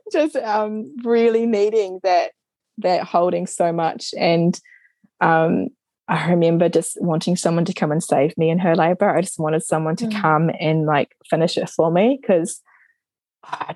[0.12, 2.33] just um, really needing that
[2.79, 4.61] that holding so much and
[5.21, 5.69] um,
[6.09, 9.14] I remember just wanting someone to come and save me in her labor.
[9.14, 10.21] I just wanted someone to mm.
[10.21, 12.62] come and like finish it for me because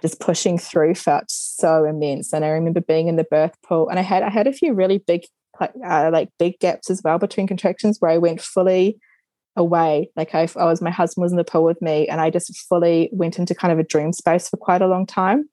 [0.00, 2.32] just pushing through felt so immense.
[2.32, 4.72] And I remember being in the birth pool, and I had I had a few
[4.74, 5.24] really big
[5.60, 8.98] uh, like big gaps as well between contractions where I went fully
[9.56, 10.10] away.
[10.16, 12.56] Like I, I was my husband was in the pool with me, and I just
[12.68, 15.48] fully went into kind of a dream space for quite a long time.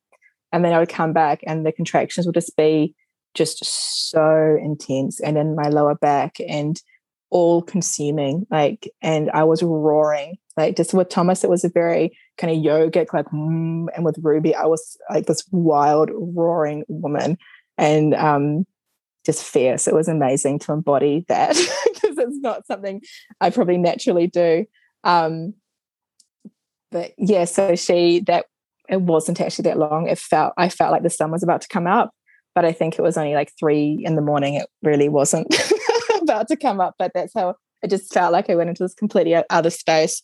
[0.51, 2.95] And then I would come back, and the contractions would just be
[3.33, 6.81] just so intense and in my lower back and
[7.29, 12.17] all consuming like and i was roaring like just with thomas it was a very
[12.37, 17.37] kind of yogic like mm, and with ruby i was like this wild roaring woman
[17.77, 18.65] and um
[19.25, 21.49] just fierce it was amazing to embody that
[21.93, 23.01] because it's not something
[23.41, 24.65] i probably naturally do
[25.03, 25.53] um
[26.91, 28.45] but yeah so she that
[28.87, 31.67] it wasn't actually that long it felt i felt like the sun was about to
[31.67, 32.11] come up
[32.55, 34.55] but I think it was only like three in the morning.
[34.55, 35.47] It really wasn't
[36.21, 38.93] about to come up, but that's how it just felt like I went into this
[38.93, 40.21] completely other space.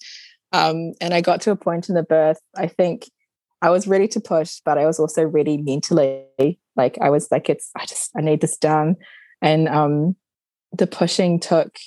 [0.52, 3.10] Um, and I got to a point in the birth, I think
[3.62, 6.60] I was ready to push, but I was also ready mentally.
[6.76, 8.96] Like I was like, it's, I just, I need this done.
[9.42, 10.16] And um,
[10.72, 11.78] the pushing took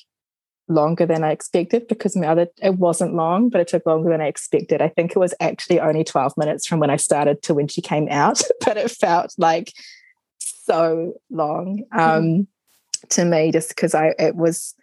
[0.69, 4.21] longer than I expected because my other it wasn't long, but it took longer than
[4.21, 4.83] I expected.
[4.83, 7.81] I think it was actually only 12 minutes from when I started to when she
[7.81, 9.73] came out, but it felt like
[10.39, 12.47] so long um, mm
[13.09, 14.75] to me just because I it was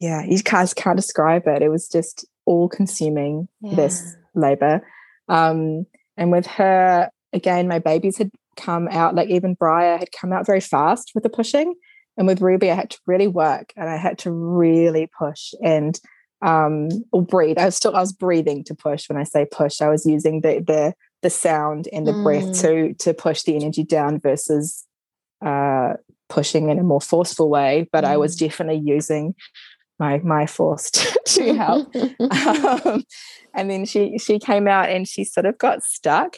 [0.00, 3.74] yeah you guys can't describe it it was just all consuming yeah.
[3.74, 4.80] this labor
[5.28, 5.86] um,
[6.16, 10.46] and with her again my babies had come out like even Briar had come out
[10.46, 11.74] very fast with the pushing
[12.16, 15.98] and with Ruby I had to really work and I had to really push and
[16.40, 19.80] um or breathe I was still I was breathing to push when I say push
[19.80, 22.22] I was using the the the sound and the mm.
[22.22, 24.86] breath to to push the energy down versus
[25.44, 25.94] uh,
[26.28, 28.08] pushing in a more forceful way, but mm.
[28.08, 28.40] I was mm.
[28.40, 29.34] definitely using
[29.98, 31.94] my my force to, to help.
[32.86, 33.04] um,
[33.54, 36.36] and then she she came out and she sort of got stuck.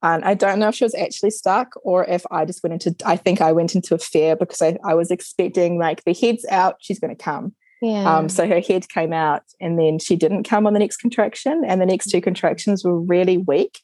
[0.00, 2.94] And I don't know if she was actually stuck or if I just went into
[3.04, 6.46] I think I went into a fear because I, I was expecting like the head's
[6.50, 7.54] out, she's gonna come.
[7.80, 8.16] Yeah.
[8.16, 11.62] Um, so her head came out and then she didn't come on the next contraction.
[11.66, 13.80] And the next two contractions were really weak.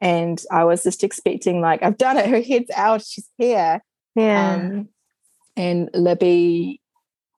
[0.00, 3.82] And I was just expecting, like, I've done it, her head's out, she's here.
[4.14, 4.54] Yeah.
[4.54, 4.88] Um,
[5.56, 6.80] and Libby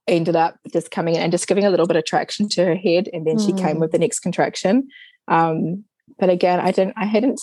[0.09, 2.76] ended up just coming in and just giving a little bit of traction to her
[2.76, 3.46] head, and then mm.
[3.46, 4.88] she came with the next contraction.
[5.28, 5.84] Um,
[6.18, 7.40] but again, I didn't, I hadn't,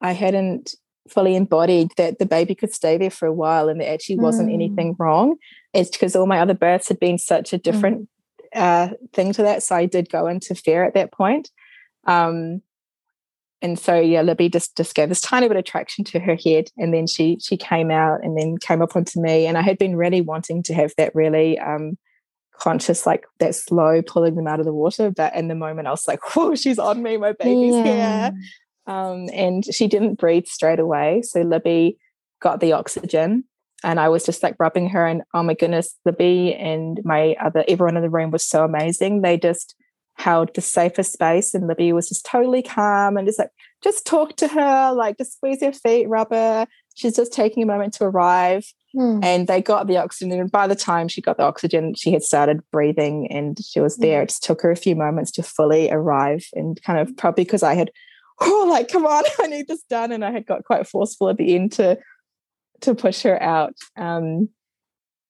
[0.00, 0.74] I hadn't
[1.08, 4.48] fully embodied that the baby could stay there for a while and there actually wasn't
[4.48, 4.54] mm.
[4.54, 5.36] anything wrong.
[5.74, 7.62] It's because all my other births had been such a mm.
[7.62, 8.08] different
[8.54, 8.92] mm.
[8.92, 9.62] uh, thing to that.
[9.62, 11.50] So I did go into fear at that point.
[12.06, 12.62] Um,
[13.62, 16.68] and so yeah, Libby just just gave this tiny bit of traction to her head,
[16.76, 19.78] and then she she came out and then came up onto me, and I had
[19.78, 21.96] been really wanting to have that really um,
[22.58, 25.92] conscious, like that slow pulling them out of the water, but in the moment I
[25.92, 27.84] was like, "Whoa, she's on me, my baby's yeah.
[27.84, 28.32] here,"
[28.86, 31.22] um, and she didn't breathe straight away.
[31.22, 31.98] So Libby
[32.40, 33.44] got the oxygen,
[33.84, 37.64] and I was just like rubbing her, and oh my goodness, Libby and my other
[37.68, 39.22] everyone in the room was so amazing.
[39.22, 39.76] They just
[40.14, 43.50] held the safer space and Libby was just totally calm and just like
[43.82, 47.66] just talk to her like just squeeze her feet rub her she's just taking a
[47.66, 49.24] moment to arrive mm.
[49.24, 52.22] and they got the oxygen and by the time she got the oxygen she had
[52.22, 54.24] started breathing and she was there mm.
[54.24, 57.62] it just took her a few moments to fully arrive and kind of probably because
[57.62, 57.90] I had
[58.40, 61.36] oh like come on I need this done and I had got quite forceful at
[61.38, 61.98] the end to
[62.82, 64.50] to push her out um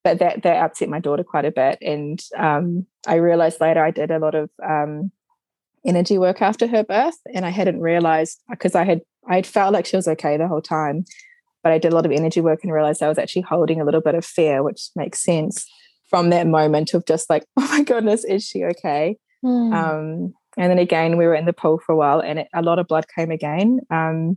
[0.04, 1.78] but that that upset my daughter quite a bit.
[1.80, 5.11] And um, I realized later I did a lot of um,
[5.84, 9.72] energy work after her birth, and I hadn't realized because I had I had felt
[9.72, 11.05] like she was okay the whole time,
[11.62, 13.84] but I did a lot of energy work and realized I was actually holding a
[13.84, 15.66] little bit of fear, which makes sense
[16.11, 19.16] from that moment of just like, oh my goodness, is she okay?
[19.44, 19.72] Mm.
[19.72, 22.62] Um, and then again, we were in the pool for a while, and it, a
[22.62, 23.80] lot of blood came again.
[23.90, 24.36] Um,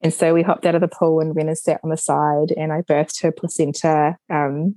[0.00, 2.72] and so we hopped out of the pool, and Rena sat on the side, and
[2.72, 4.76] I birthed her placenta um,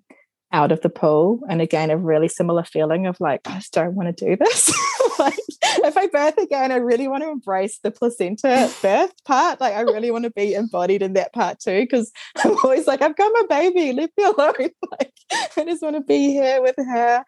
[0.54, 3.95] out of the pool and again a really similar feeling of like i just don't
[3.95, 4.72] want to do this.
[5.20, 9.76] Like if i birth again i really want to embrace the placenta birth part like
[9.76, 12.12] i really want to be embodied in that part too because
[12.43, 14.70] i'm always like i've got my baby leave me alone.
[14.91, 15.14] Like
[15.58, 17.24] i just want to be here with her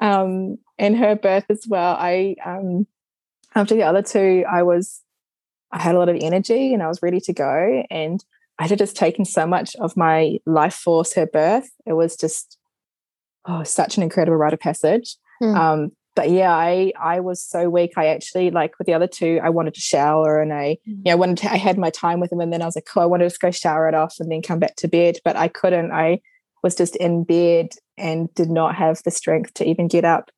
[0.00, 1.96] um and her birth as well.
[1.96, 2.86] I um
[3.54, 5.02] after the other two i was
[5.70, 8.24] i had a lot of energy and i was ready to go and
[8.58, 11.68] I had just taken so much of my life force, her birth.
[11.84, 12.58] It was just
[13.46, 15.16] oh, such an incredible rite of passage.
[15.42, 15.56] Mm.
[15.56, 17.92] Um, but yeah, I I was so weak.
[17.96, 20.96] I actually like with the other two, I wanted to shower and I, mm.
[21.04, 22.88] you know, wanted to, I had my time with them, and then I was like,
[22.96, 25.16] oh, I wanted to just go shower it off and then come back to bed,
[25.24, 25.92] but I couldn't.
[25.92, 26.20] I
[26.62, 27.68] was just in bed
[27.98, 30.30] and did not have the strength to even get up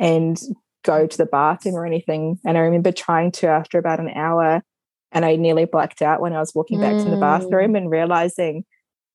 [0.00, 0.40] and
[0.82, 2.38] go to the bathroom or anything.
[2.44, 4.62] And I remember trying to after about an hour,
[5.12, 7.02] and I nearly blacked out when I was walking back mm.
[7.02, 8.64] from the bathroom and realizing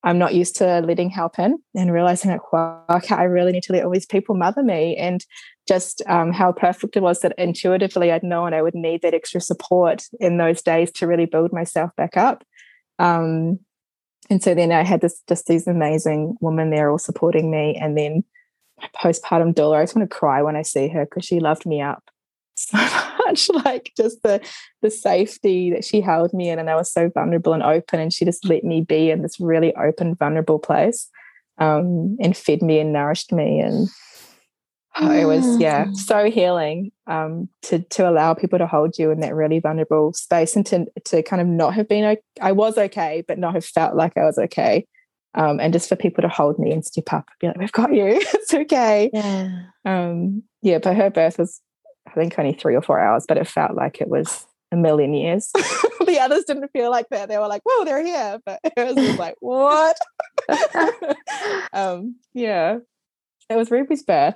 [0.08, 3.64] I'm not used to letting help in and realizing like, wow, okay, I really need
[3.64, 4.95] to let all these people mother me.
[4.95, 5.22] And
[5.68, 9.41] just um, how perfect it was that intuitively I'd known I would need that extra
[9.41, 12.45] support in those days to really build myself back up.
[12.99, 13.60] Um,
[14.30, 17.76] and so then I had this just these amazing women there all supporting me.
[17.76, 18.24] And then
[18.80, 21.66] my postpartum doula, I just want to cry when I see her because she loved
[21.66, 22.10] me up
[22.58, 22.78] so
[23.26, 24.41] much like just the
[24.82, 28.12] the safety that she held me in and I was so vulnerable and open and
[28.12, 31.10] she just let me be in this really open vulnerable place
[31.60, 33.88] um, and fed me and nourished me and
[34.99, 35.95] oh, it was yeah mm.
[35.95, 40.55] so healing um, to to allow people to hold you in that really vulnerable space
[40.55, 43.95] and to to kind of not have been I was okay but not have felt
[43.95, 44.88] like I was okay
[45.36, 47.72] um, and just for people to hold me and step up and be like we've
[47.72, 51.62] got you it's okay yeah um, yeah but her birth was
[52.08, 55.14] I think only three or four hours, but it felt like it was a million
[55.14, 55.51] years.
[56.05, 57.30] the others didn't feel like that.
[57.30, 58.39] They were like, whoa, they're here.
[58.45, 59.97] But it was like, what?
[61.74, 62.78] um, yeah.
[63.49, 64.36] It was Ruby's birth.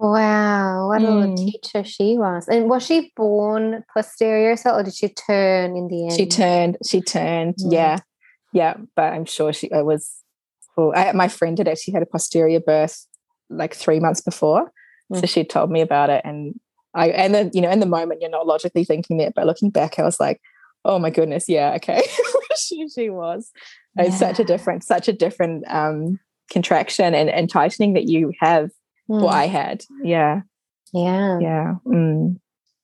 [0.00, 1.32] Wow, what mm.
[1.32, 2.46] a teacher she was.
[2.46, 6.12] And was she born posterior so or did she turn in the end?
[6.12, 7.72] She turned, she turned, mm.
[7.72, 7.98] yeah.
[8.52, 8.76] Yeah.
[8.94, 10.22] But I'm sure she it was
[10.76, 10.92] cool.
[10.94, 13.06] I, my friend had actually had a posterior birth
[13.50, 14.72] like three months before.
[15.12, 15.20] Mm.
[15.20, 16.58] So she told me about it, and
[16.94, 19.70] I and then you know in the moment you're not logically thinking that, but looking
[19.70, 20.40] back, I was like,
[20.84, 22.02] oh my goodness, yeah, okay,
[22.56, 23.50] she she was.
[23.96, 24.04] Yeah.
[24.04, 28.70] It's such a different, such a different um, contraction and, and tightening that you have.
[29.10, 29.22] Mm.
[29.22, 30.42] What I had, yeah,
[30.92, 31.74] yeah, yeah.
[31.86, 32.38] Mm.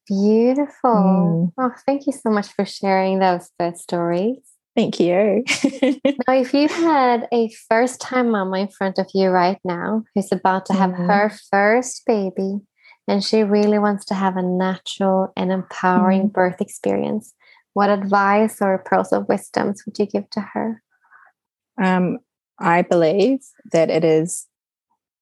[0.07, 0.91] Beautiful.
[0.91, 1.53] Mm.
[1.59, 4.53] Oh, thank you so much for sharing those birth stories.
[4.75, 5.45] Thank you.
[6.27, 10.33] now, if you had a first time mama in front of you right now who's
[10.33, 11.07] about to have mm-hmm.
[11.07, 12.59] her first baby
[13.07, 16.33] and she really wants to have a natural and empowering mm-hmm.
[16.33, 17.35] birth experience,
[17.75, 20.83] what advice or pearls of wisdoms would you give to her?
[21.81, 22.18] Um,
[22.59, 23.41] I believe
[23.72, 24.47] that it is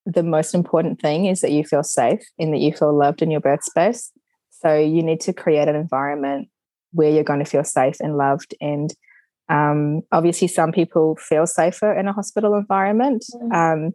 [0.07, 3.31] the most important thing is that you feel safe and that you feel loved in
[3.31, 4.13] your birth space.
[4.51, 6.49] So you need to create an environment
[6.93, 8.93] where you're going to feel safe and loved and
[9.53, 13.25] Um, obviously, some people feel safer in a hospital environment.
[13.35, 13.53] Mm.
[13.55, 13.93] Um,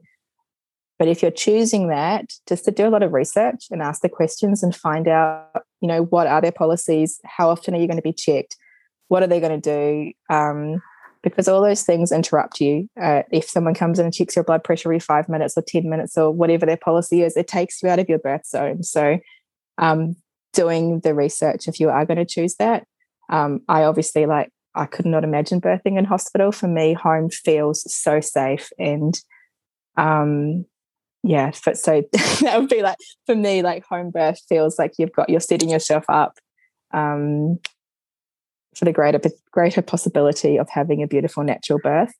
[1.00, 4.10] but if you're choosing that, just to do a lot of research and ask the
[4.10, 7.20] questions and find out, you know, what are their policies?
[7.24, 8.56] How often are you going to be checked?
[9.08, 10.36] What are they going to do?
[10.36, 10.82] Um,
[11.24, 12.88] because all those things interrupt you.
[13.02, 15.90] Uh, if someone comes in and checks your blood pressure every five minutes or 10
[15.90, 18.84] minutes or whatever their policy is, it takes you out of your birth zone.
[18.84, 19.20] So,
[19.78, 20.16] um,
[20.54, 22.86] doing the research if you are going to choose that.
[23.30, 26.52] Um, I obviously like, I could not imagine birthing in hospital.
[26.52, 29.20] For me, home feels so safe and
[29.98, 30.66] um,
[31.24, 32.04] yeah but so
[32.42, 35.70] that would be like for me like home birth feels like you've got you're setting
[35.70, 36.38] yourself up
[36.94, 37.60] um,
[38.76, 39.20] for the greater
[39.52, 42.14] greater possibility of having a beautiful natural birth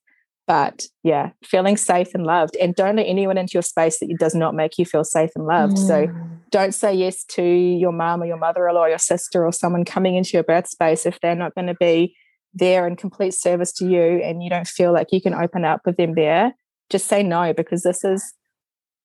[0.46, 4.36] but yeah feeling safe and loved and don't let anyone into your space that does
[4.36, 5.88] not make you feel safe and loved mm.
[5.88, 6.08] so
[6.50, 10.16] don't say yes to your mom or your mother-in-law or your sister or someone coming
[10.16, 12.16] into your birth space if they're not going to be
[12.58, 15.82] there in complete service to you and you don't feel like you can open up
[15.86, 16.54] with them there
[16.90, 18.34] just say no because this is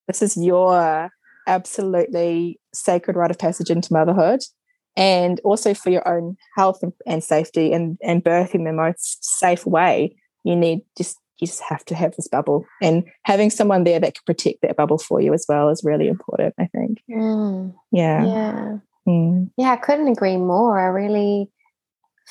[0.08, 1.10] this is your
[1.46, 4.40] absolutely sacred rite of passage into motherhood.
[4.96, 9.64] And also for your own health and safety and, and birthing in the most safe
[9.66, 12.66] way you need just you just have to have this bubble.
[12.80, 16.08] And having someone there that can protect that bubble for you as well is really
[16.08, 17.02] important i think.
[17.10, 17.74] Mm.
[17.90, 18.24] yeah.
[18.24, 18.78] Yeah.
[19.08, 19.50] Mm.
[19.56, 20.78] yeah i couldn't agree more.
[20.78, 21.50] I really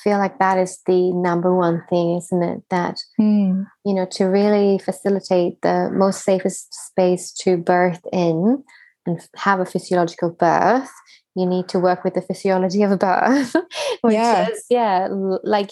[0.02, 2.62] feel like that is the number one thing, isn't it?
[2.70, 3.66] That, mm.
[3.84, 8.64] you know, to really facilitate the most safest space to birth in
[9.06, 10.90] and have a physiological birth,
[11.34, 13.54] you need to work with the physiology of a birth,
[14.02, 14.48] which yeah.
[14.48, 15.70] is, yeah, like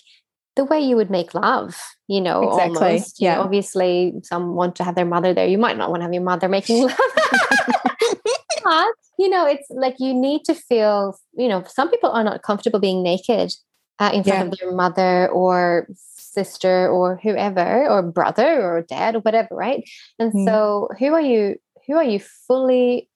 [0.57, 1.77] the way you would make love,
[2.09, 2.77] you know, exactly.
[2.77, 3.21] almost.
[3.21, 3.31] Yeah.
[3.31, 5.47] You know, obviously, some want to have their mother there.
[5.47, 6.97] You might not want to have your mother making love.
[8.65, 12.43] but, you know, it's like you need to feel, you know, some people are not
[12.43, 13.53] comfortable being naked
[14.01, 14.45] uh, in front yeah.
[14.47, 19.89] of their mother or sister or whoever or brother or dad or whatever right
[20.19, 20.47] and mm.
[20.47, 23.09] so who are you who are you fully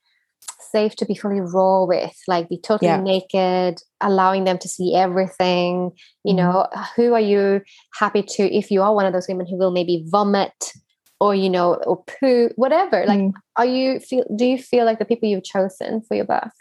[0.61, 3.01] safe to be fully raw with like be totally yeah.
[3.01, 5.91] naked allowing them to see everything
[6.25, 6.37] you mm.
[6.37, 6.67] know
[6.97, 7.63] who are you
[7.95, 10.73] happy to if you are one of those women who will maybe vomit
[11.21, 13.33] or you know or poo whatever like mm.
[13.57, 16.53] are you feel do you feel like the people you've chosen for your birth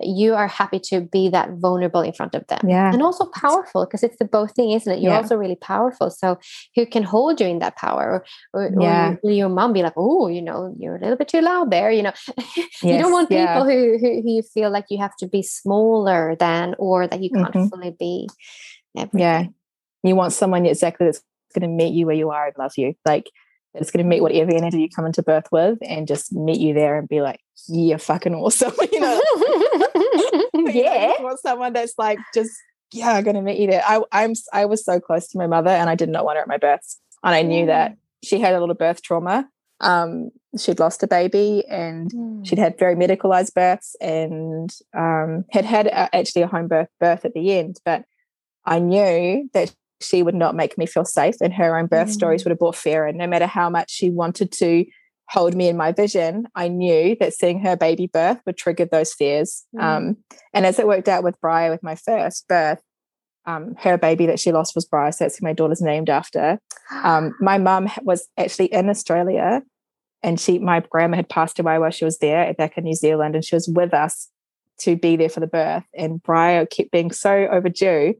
[0.00, 2.60] you are happy to be that vulnerable in front of them.
[2.68, 2.92] Yeah.
[2.92, 5.00] And also powerful because it's the both thing, isn't it?
[5.00, 5.18] You're yeah.
[5.18, 6.10] also really powerful.
[6.10, 6.38] So
[6.76, 8.24] who can hold you in that power?
[8.52, 9.16] Or, or, yeah.
[9.22, 11.90] or your mom be like, oh, you know, you're a little bit too loud there.
[11.90, 12.12] You know,
[12.56, 12.68] yes.
[12.82, 13.64] you don't want people yeah.
[13.64, 17.30] who, who, who you feel like you have to be smaller than or that you
[17.30, 17.68] can't mm-hmm.
[17.68, 18.28] fully be.
[18.96, 19.20] Everything.
[19.20, 19.44] Yeah.
[20.04, 21.22] You want someone exactly that's
[21.54, 22.94] going to meet you where you are and love you.
[23.04, 23.30] Like
[23.80, 26.74] it's going to meet whatever energy you come into birth with and just meet you
[26.74, 28.72] there and be like, yeah, fucking awesome.
[28.92, 29.20] you know,
[30.54, 31.14] yeah.
[31.18, 32.52] You want someone that's like, just,
[32.92, 33.82] yeah, I'm going to meet you there.
[33.86, 36.42] I, I'm, I was so close to my mother and I did not want her
[36.42, 37.00] at my births.
[37.22, 37.68] And I knew mm.
[37.68, 39.48] that she had a little birth trauma.
[39.80, 42.46] Um, she'd lost a baby and mm.
[42.46, 47.34] she'd had very medicalized births and um, had had actually a home birth birth at
[47.34, 47.76] the end.
[47.84, 48.04] But
[48.64, 52.12] I knew that she would not make me feel safe and her own birth mm.
[52.12, 54.84] stories would have brought fear and no matter how much she wanted to
[55.30, 59.12] hold me in my vision i knew that seeing her baby birth would trigger those
[59.12, 59.82] fears mm.
[59.82, 60.16] um,
[60.54, 62.80] and as it worked out with Briar with my first birth
[63.46, 66.58] um, her baby that she lost was Briar so that's who my daughter's named after
[67.02, 69.62] um, my mum was actually in australia
[70.22, 73.34] and she my grandma had passed away while she was there back in new zealand
[73.34, 74.28] and she was with us
[74.78, 78.14] to be there for the birth and Briar kept being so overdue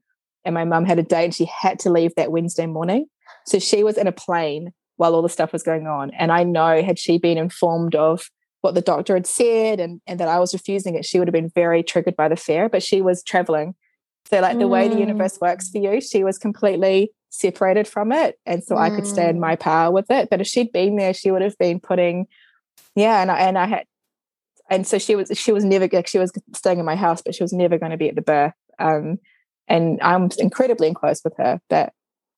[0.44, 3.06] and my mum had a date and she had to leave that Wednesday morning.
[3.46, 6.10] So she was in a plane while all the stuff was going on.
[6.12, 8.30] And I know had she been informed of
[8.60, 11.32] what the doctor had said and, and that I was refusing it, she would have
[11.32, 13.74] been very triggered by the fear, but she was traveling.
[14.28, 14.70] So, like the mm.
[14.70, 18.38] way the universe works for you, she was completely separated from it.
[18.44, 18.80] And so mm.
[18.80, 19.60] I could stay in my mm.
[19.60, 20.28] power with it.
[20.30, 22.26] But if she'd been there, she would have been putting,
[22.94, 23.84] yeah, and I, and I had,
[24.68, 27.42] and so she was, she was never, she was staying in my house, but she
[27.42, 28.52] was never going to be at the birth.
[28.78, 29.18] Um,
[29.68, 31.60] and I'm incredibly close with her.
[31.68, 31.92] But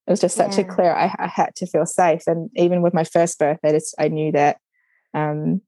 [0.07, 0.65] it was just such yeah.
[0.65, 0.93] a clear.
[0.93, 4.09] I, I, had to feel safe, and even with my first birth, I just I
[4.09, 4.59] knew that.
[5.15, 5.63] Um,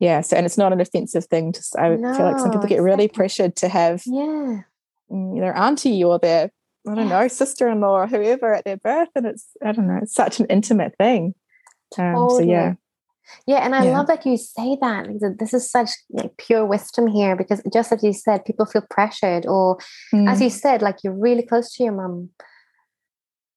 [0.00, 0.20] yeah.
[0.20, 1.52] So, and it's not an offensive thing.
[1.52, 4.62] Just I no, feel like some people get really pressured to have yeah
[5.10, 6.50] mm, their auntie or their
[6.88, 7.20] I don't yeah.
[7.20, 10.00] know sister-in-law or whoever at their birth, and it's I don't know.
[10.02, 11.34] It's such an intimate thing.
[11.98, 12.44] Um, totally.
[12.44, 12.74] So yeah.
[13.46, 13.92] Yeah, and I yeah.
[13.92, 15.36] love that you say that.
[15.38, 19.46] This is such like, pure wisdom here because just as you said, people feel pressured,
[19.46, 19.78] or
[20.12, 20.28] mm.
[20.28, 22.30] as you said, like you're really close to your mom.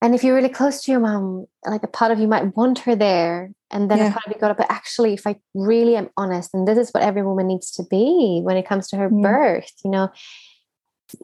[0.01, 2.79] And if you're really close to your mom, like a part of you might want
[2.79, 3.51] her there.
[3.71, 4.09] And then yeah.
[4.09, 6.77] a part of you got up, but actually, if I really am honest, and this
[6.77, 9.23] is what every woman needs to be when it comes to her mm.
[9.23, 10.09] birth, you know,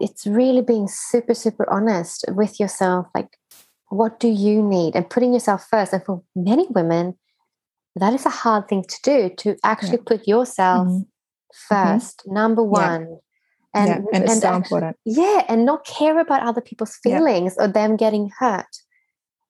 [0.02, 3.08] it's really being super, super honest with yourself.
[3.14, 3.38] Like,
[3.90, 7.16] what do you need and putting yourself first and for many women
[7.96, 10.06] that is a hard thing to do to actually yeah.
[10.06, 11.74] put yourself mm-hmm.
[11.74, 12.34] 1st mm-hmm.
[12.34, 13.18] number one yeah.
[13.76, 14.98] And, yeah, and it's and so important.
[15.04, 18.68] Yeah, and not care about other people's feelings or them getting hurt.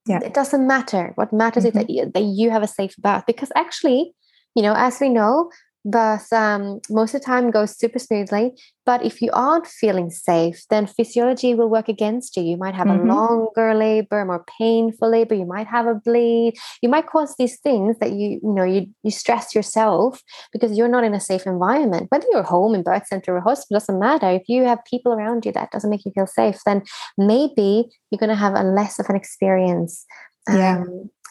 [0.07, 0.19] Yeah.
[0.23, 1.11] It doesn't matter.
[1.15, 1.77] What matters mm-hmm.
[1.77, 4.13] is that you, that you have a safe birth because actually,
[4.55, 5.49] you know, as we know,
[5.85, 8.53] birth um, most of the time goes super smoothly.
[8.85, 12.43] But if you aren't feeling safe, then physiology will work against you.
[12.43, 13.09] You might have mm-hmm.
[13.09, 15.35] a longer labor, more painful labor.
[15.35, 16.55] You might have a bleed.
[16.81, 20.21] You might cause these things that you you know you you stress yourself
[20.51, 22.07] because you're not in a safe environment.
[22.09, 24.29] Whether you're home, in birth center, or hospital doesn't matter.
[24.29, 26.83] If you have people around you that doesn't make you feel safe, then
[27.17, 30.05] maybe you're going to have a less of an experience.
[30.49, 30.83] Um, yeah.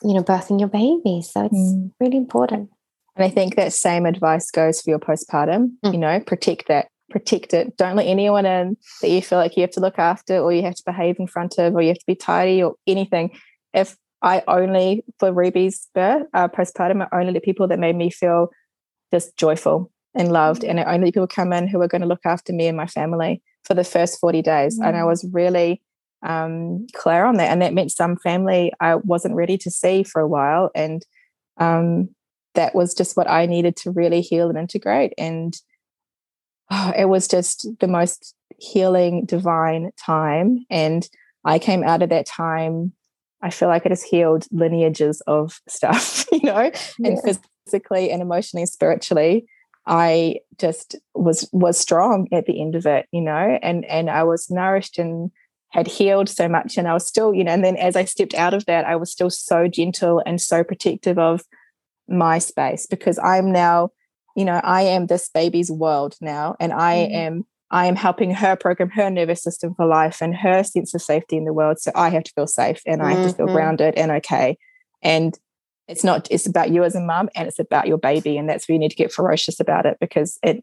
[0.05, 1.23] You know, birthing your baby.
[1.23, 1.93] So it's mm.
[2.01, 2.71] really important.
[3.17, 5.73] And I think that same advice goes for your postpartum.
[5.85, 5.93] Mm.
[5.93, 7.77] You know, protect that, protect it.
[7.77, 10.63] Don't let anyone in that you feel like you have to look after or you
[10.63, 13.31] have to behave in front of or you have to be tidy or anything.
[13.75, 18.11] If I only, for Ruby's birth, uh, postpartum, I only let people that made me
[18.11, 18.49] feel
[19.13, 20.63] just joyful and loved.
[20.63, 20.71] Mm.
[20.71, 22.77] And I only let people come in who are going to look after me and
[22.77, 24.81] my family for the first 40 days.
[24.81, 24.89] Mm.
[24.89, 25.83] And I was really
[26.23, 27.51] um, clear on that.
[27.51, 30.71] And that meant some family I wasn't ready to see for a while.
[30.75, 31.05] And
[31.59, 32.09] um,
[32.55, 35.13] that was just what I needed to really heal and integrate.
[35.19, 35.55] And
[36.71, 40.65] oh, it was just the most healing, divine time.
[40.71, 41.09] And
[41.45, 42.93] I came out of that time,
[43.43, 47.09] I feel like I just healed lineages of stuff, you know, yeah.
[47.09, 49.47] and physically and emotionally, spiritually.
[49.85, 54.23] I just was was strong at the end of it, you know, and and I
[54.23, 55.33] was nourished and
[55.71, 58.35] had healed so much and I was still, you know, and then as I stepped
[58.35, 61.43] out of that, I was still so gentle and so protective of
[62.13, 63.91] my space because I'm now,
[64.37, 67.15] you know, I am this baby's world now, and I mm.
[67.15, 71.01] am I am helping her program her nervous system for life and her sense of
[71.01, 71.81] safety in the world.
[71.81, 73.55] So I have to feel safe and I have to feel mm-hmm.
[73.55, 74.59] grounded and okay.
[75.03, 75.37] And
[75.89, 78.37] it's not it's about you as a mum and it's about your baby.
[78.37, 80.63] And that's where you need to get ferocious about it because it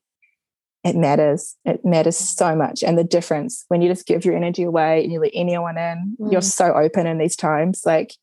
[0.84, 1.58] it matters.
[1.66, 2.84] It matters so much.
[2.84, 6.16] And the difference when you just give your energy away and you let anyone in,
[6.20, 6.32] mm.
[6.32, 7.82] you're so open in these times.
[7.86, 8.14] Like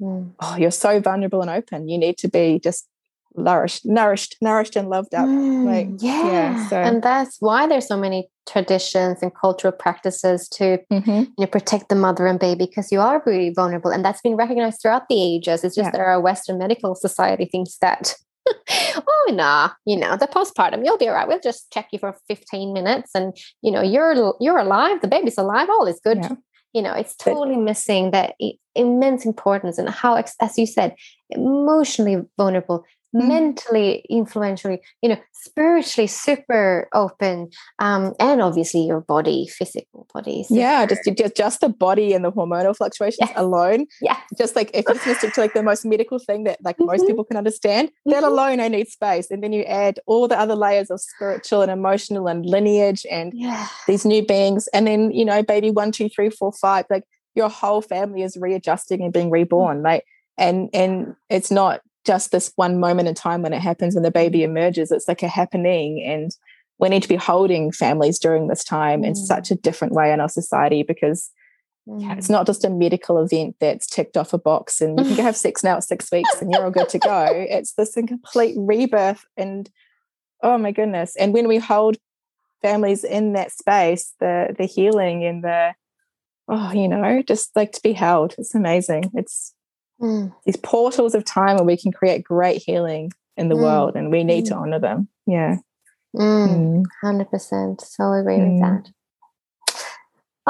[0.00, 0.32] mm.
[0.40, 1.88] oh, you're so vulnerable and open.
[1.88, 2.88] You need to be just
[3.34, 5.26] nourished, nourished, nourished and loved up.
[5.26, 6.26] Mm, like, yeah.
[6.26, 6.76] yeah so.
[6.76, 11.10] And that's why there's so many traditions and cultural practices to mm-hmm.
[11.10, 13.90] you know, protect the mother and baby because you are really vulnerable.
[13.90, 15.64] And that's been recognized throughout the ages.
[15.64, 15.90] It's just yeah.
[15.90, 18.14] that our Western medical society thinks that
[18.96, 22.16] oh nah you know the postpartum you'll be all right we'll just check you for
[22.28, 26.30] 15 minutes and you know you're you're alive the baby's alive all is good yeah
[26.72, 28.34] you know it's totally missing that
[28.74, 30.94] immense importance and how as you said
[31.30, 32.84] emotionally vulnerable
[33.14, 33.28] mm.
[33.28, 40.54] mentally influentially you know spiritually super open um and obviously your body physical body so
[40.54, 43.32] yeah just, just just the body and the hormonal fluctuations yes.
[43.36, 46.76] alone yeah just like if it's just to like the most medical thing that like
[46.76, 46.86] mm-hmm.
[46.86, 48.10] most people can understand mm-hmm.
[48.10, 51.62] that alone i need space and then you add all the other layers of spiritual
[51.62, 53.68] and emotional and lineage and yeah.
[53.86, 57.04] these new beings and then you know baby one two three four five like
[57.34, 59.34] your whole family is readjusting and being mm-hmm.
[59.34, 60.04] reborn like
[60.36, 64.10] and and it's not just this one moment in time when it happens and the
[64.10, 64.90] baby emerges.
[64.90, 66.02] It's like a happening.
[66.02, 66.34] And
[66.78, 69.08] we need to be holding families during this time mm.
[69.08, 71.30] in such a different way in our society because
[71.86, 72.16] mm.
[72.16, 75.22] it's not just a medical event that's ticked off a box and you can go
[75.22, 77.26] have sex now at six weeks and you're all good to go.
[77.30, 79.26] It's this complete rebirth.
[79.36, 79.68] And
[80.42, 81.14] oh my goodness.
[81.14, 81.98] And when we hold
[82.62, 85.74] families in that space, the the healing and the
[86.48, 88.34] oh, you know, just like to be held.
[88.38, 89.10] It's amazing.
[89.12, 89.52] It's
[90.00, 90.34] mm.
[90.44, 93.62] these portals of time where we can create great healing in the mm.
[93.62, 94.48] world and we need mm.
[94.48, 95.56] to honor them yeah
[96.16, 96.84] 100% mm.
[97.32, 97.80] Mm.
[97.80, 98.90] so agree with that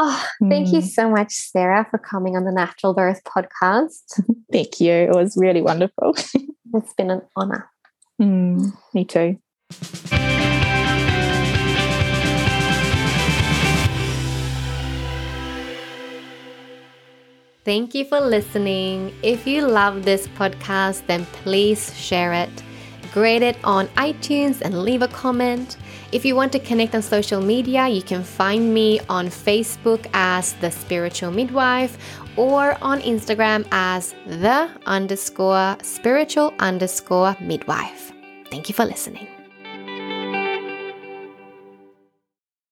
[0.01, 4.23] Oh, thank you so much, Sarah, for coming on the Natural Birth podcast.
[4.53, 4.93] thank you.
[4.93, 6.15] It was really wonderful.
[6.75, 7.69] it's been an honor.
[8.95, 9.41] me too.
[17.69, 19.13] Thank you for listening.
[19.23, 22.63] If you love this podcast, then please share it.
[23.13, 25.77] Grade it on iTunes and leave a comment.
[26.11, 30.55] If you want to connect on social media, you can find me on Facebook as
[30.63, 31.99] The Spiritual Midwife
[32.39, 38.13] or on Instagram as The underscore spiritual underscore midwife.
[38.51, 39.29] Thank you for listening.